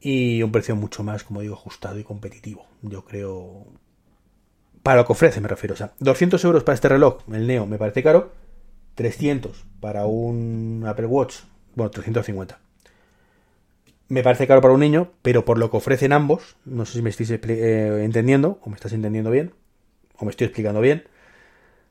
Y 0.01 0.43
un 0.43 0.53
precio 0.53 0.77
mucho 0.77 1.03
más, 1.03 1.25
como 1.25 1.41
digo, 1.41 1.55
ajustado 1.55 1.99
y 1.99 2.05
competitivo. 2.05 2.67
Yo 2.83 3.05
creo. 3.05 3.67
Para 4.83 4.99
lo 4.99 5.07
que 5.07 5.13
ofrece, 5.13 5.41
me 5.41 5.49
refiero. 5.49 5.75
O 5.75 5.77
sea, 5.77 5.93
200 6.01 6.43
euros 6.45 6.65
para 6.65 6.75
este 6.75 6.89
reloj, 6.89 7.19
el 7.33 7.47
Neo, 7.47 7.67
me 7.67 7.79
parece 7.79 8.03
caro. 8.03 8.33
300 8.95 9.65
para 9.81 10.07
un 10.07 10.85
Apple 10.87 11.07
Watch. 11.07 11.37
Bueno, 11.75 11.91
350. 11.91 12.59
Me 14.09 14.23
parece 14.23 14.47
caro 14.47 14.61
para 14.61 14.73
un 14.73 14.81
niño, 14.81 15.13
pero 15.23 15.45
por 15.45 15.59
lo 15.59 15.71
que 15.71 15.77
ofrecen 15.77 16.13
ambos, 16.13 16.57
no 16.65 16.87
sé 16.87 16.95
si 16.95 17.03
me 17.03 17.11
estáis 17.11 17.31
eh, 17.31 18.05
entendiendo, 18.05 18.59
o 18.63 18.71
me 18.71 18.77
estás 18.77 18.93
entendiendo 18.93 19.31
bien, 19.31 19.53
o 20.17 20.25
me 20.25 20.31
estoy 20.31 20.47
explicando 20.47 20.81
bien, 20.81 21.05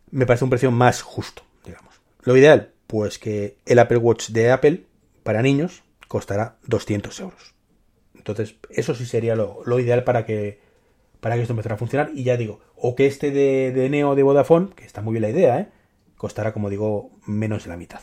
me 0.09 0.25
parece 0.25 0.43
un 0.43 0.49
precio 0.49 0.71
más 0.71 1.03
justo, 1.03 1.43
digamos. 1.63 2.01
Lo 2.23 2.35
ideal, 2.35 2.71
pues 2.87 3.19
que 3.19 3.57
el 3.65 3.77
Apple 3.77 3.97
Watch 3.97 4.29
de 4.29 4.51
Apple 4.51 4.85
para 5.23 5.43
niños 5.43 5.83
costará 6.07 6.57
200 6.65 7.19
euros. 7.19 7.53
Entonces, 8.15 8.55
eso 8.69 8.95
sí 8.95 9.05
sería 9.05 9.35
lo, 9.35 9.79
ideal 9.79 10.03
para 10.03 10.25
que, 10.25 10.59
para 11.27 11.35
que 11.35 11.41
esto 11.41 11.51
empezara 11.51 11.75
a 11.75 11.77
funcionar. 11.77 12.11
Y 12.13 12.23
ya 12.23 12.37
digo, 12.37 12.61
o 12.77 12.95
que 12.95 13.05
este 13.05 13.31
de, 13.31 13.89
Neo 13.89 14.15
de 14.15 14.23
Vodafone, 14.23 14.69
que 14.73 14.85
está 14.85 15.01
muy 15.01 15.11
bien 15.11 15.23
la 15.23 15.29
idea, 15.29 15.59
¿eh? 15.59 15.67
costará, 16.15 16.53
como 16.53 16.69
digo, 16.69 17.11
menos 17.25 17.65
de 17.65 17.69
la 17.69 17.75
mitad. 17.75 17.99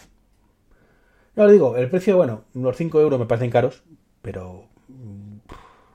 No 1.35 1.47
lo 1.47 1.51
digo, 1.51 1.79
el 1.79 1.89
precio, 1.89 2.19
bueno, 2.19 2.45
unos 2.53 2.77
5 2.77 3.01
euros 3.01 3.19
me 3.19 3.25
parecen 3.25 3.51
caros, 3.51 3.83
pero. 4.21 4.67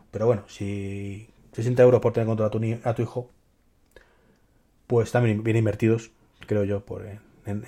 Pero 0.09 0.25
bueno, 0.25 0.41
si 0.47 1.29
60 1.51 1.83
euros 1.83 2.01
por 2.01 2.13
tener 2.13 2.25
control 2.25 2.47
a 2.47 2.49
tu, 2.49 2.89
a 2.89 2.95
tu 2.95 3.03
hijo, 3.03 3.29
pues 4.87 5.11
también 5.11 5.43
bien 5.43 5.57
invertidos, 5.57 6.09
creo 6.47 6.63
yo, 6.63 6.83
por, 6.83 7.05
eh, 7.05 7.19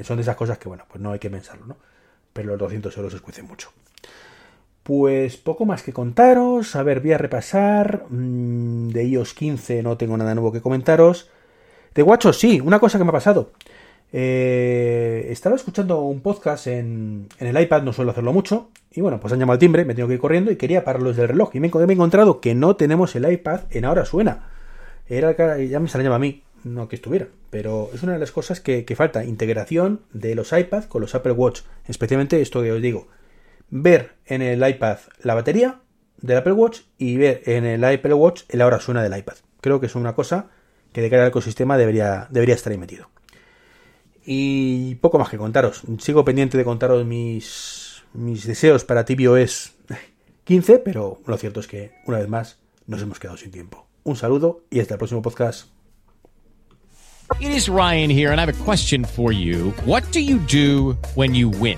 son 0.04 0.18
de 0.18 0.24
esas 0.24 0.38
cosas 0.38 0.58
que, 0.58 0.70
bueno, 0.70 0.86
pues 0.90 1.00
no 1.00 1.12
hay 1.12 1.20
que 1.20 1.30
pensarlo, 1.30 1.68
¿no? 1.68 1.78
Pero 2.34 2.48
los 2.48 2.58
200 2.58 2.98
euros 2.98 3.14
escuecen 3.14 3.46
mucho. 3.46 3.72
Pues 4.84 5.38
poco 5.38 5.66
más 5.66 5.84
que 5.84 5.94
contaros. 5.94 6.76
A 6.76 6.84
ver, 6.84 7.02
voy 7.02 7.14
a 7.14 7.18
repasar. 7.18 8.06
Mm, 8.10 8.90
de 8.90 9.06
iOS 9.06 9.34
15 9.34 9.84
no 9.84 9.98
tengo 9.98 10.18
nada 10.18 10.34
nuevo 10.36 10.52
que 10.52 10.62
comentaros. 10.62 11.30
De 11.94 12.04
WatchOS 12.04 12.40
sí, 12.40 12.62
una 12.62 12.80
cosa 12.80 12.98
que 12.98 13.04
me 13.04 13.10
ha 13.10 13.14
pasado. 13.14 13.52
Eh, 14.14 15.28
estaba 15.30 15.56
escuchando 15.56 16.02
un 16.02 16.22
podcast 16.22 16.68
en, 16.68 17.28
en, 17.40 17.48
el 17.48 17.62
iPad, 17.62 17.84
no 17.84 17.94
suelo 17.94 18.12
hacerlo 18.12 18.34
mucho, 18.34 18.70
y 18.92 19.00
bueno, 19.00 19.20
pues 19.22 19.32
han 19.32 19.40
llamado 19.40 19.54
al 19.54 19.60
timbre, 19.60 19.86
me 19.86 19.96
tengo 19.96 20.10
que 20.10 20.16
ir 20.16 20.20
corriendo 20.20 20.52
y 20.52 20.58
quería 20.58 20.84
pararlo 20.84 21.10
desde 21.10 21.24
el 21.24 21.30
reloj. 21.30 21.56
Y 21.56 21.60
me, 21.60 21.68
he 21.68 21.94
encontrado 21.94 22.42
que 22.42 22.54
no 22.54 22.76
tenemos 22.76 23.16
el 23.16 23.32
iPad 23.32 23.62
en 23.72 23.86
Ahora 23.86 24.06
Suena. 24.06 24.50
Era, 25.08 25.36
ya 25.58 25.80
me 25.80 25.86
extrañaba 25.86 26.18
a 26.18 26.20
mí, 26.20 26.44
no 26.64 26.88
que 26.88 26.96
estuviera, 26.96 27.28
pero 27.50 27.90
es 27.94 28.04
una 28.04 28.14
de 28.14 28.20
las 28.20 28.32
cosas 28.32 28.60
que, 28.60 28.86
que 28.86 28.96
falta, 28.96 29.26
integración 29.26 30.02
de 30.14 30.36
los 30.36 30.54
iPads 30.54 30.88
con 30.88 31.02
los 31.02 31.16
Apple 31.16 31.34
Watch, 31.34 31.62
especialmente 31.88 32.42
esto 32.42 32.62
que 32.62 32.72
os 32.72 32.82
digo, 32.82 33.08
ver 33.72 34.18
en 34.26 34.42
el 34.42 34.68
iPad 34.68 35.00
la 35.24 35.34
batería 35.34 35.80
del 36.18 36.38
Apple 36.38 36.54
Watch 36.54 36.82
y 36.98 37.18
ver 37.18 37.42
en 37.46 37.66
el 37.66 37.84
Apple 37.84 38.14
Watch 38.14 38.44
el 38.50 38.62
Ahora 38.62 38.80
Suena 38.80 39.02
del 39.02 39.18
iPad. 39.18 39.36
Creo 39.62 39.80
que 39.80 39.88
es 39.88 39.96
una 39.96 40.14
cosa 40.14 40.50
que 40.94 41.02
de 41.02 41.10
cara 41.10 41.24
al 41.24 41.30
ecosistema 41.30 41.78
debería, 41.78 42.28
debería 42.30 42.56
estar 42.56 42.72
ahí 42.72 42.78
metido. 42.78 43.10
Y 44.24 44.96
poco 44.96 45.18
más 45.18 45.30
que 45.30 45.38
contaros. 45.38 45.82
Sigo 46.00 46.24
pendiente 46.24 46.58
de 46.58 46.64
contaros 46.64 47.06
mis, 47.06 48.04
mis 48.14 48.46
deseos 48.46 48.84
para 48.84 49.06
tvOS 49.06 49.74
15, 50.44 50.80
pero 50.80 51.22
lo 51.26 51.38
cierto 51.38 51.60
es 51.60 51.68
que, 51.68 51.94
una 52.06 52.20
vez 52.20 52.28
más, 52.28 52.60
nos 52.86 53.02
hemos 53.02 53.20
quedado 53.20 53.38
sin 53.38 53.52
tiempo. 53.52 53.88
Un 54.04 54.16
saludo 54.16 54.64
y 54.70 54.80
hasta 54.80 54.96
el 54.96 54.98
próximo 54.98 55.22
podcast. 55.22 55.68
It 57.40 57.52
is 57.52 57.70
Ryan 57.70 58.10
here, 58.10 58.32
and 58.32 58.40
I 58.40 58.44
have 58.44 58.50
a 58.50 58.66
question 58.66 59.06
for 59.06 59.32
you. 59.32 59.74
What 59.86 60.04
do 60.12 60.20
you 60.20 60.38
do 60.40 60.98
when 61.16 61.34
you 61.34 61.50
win? 61.50 61.78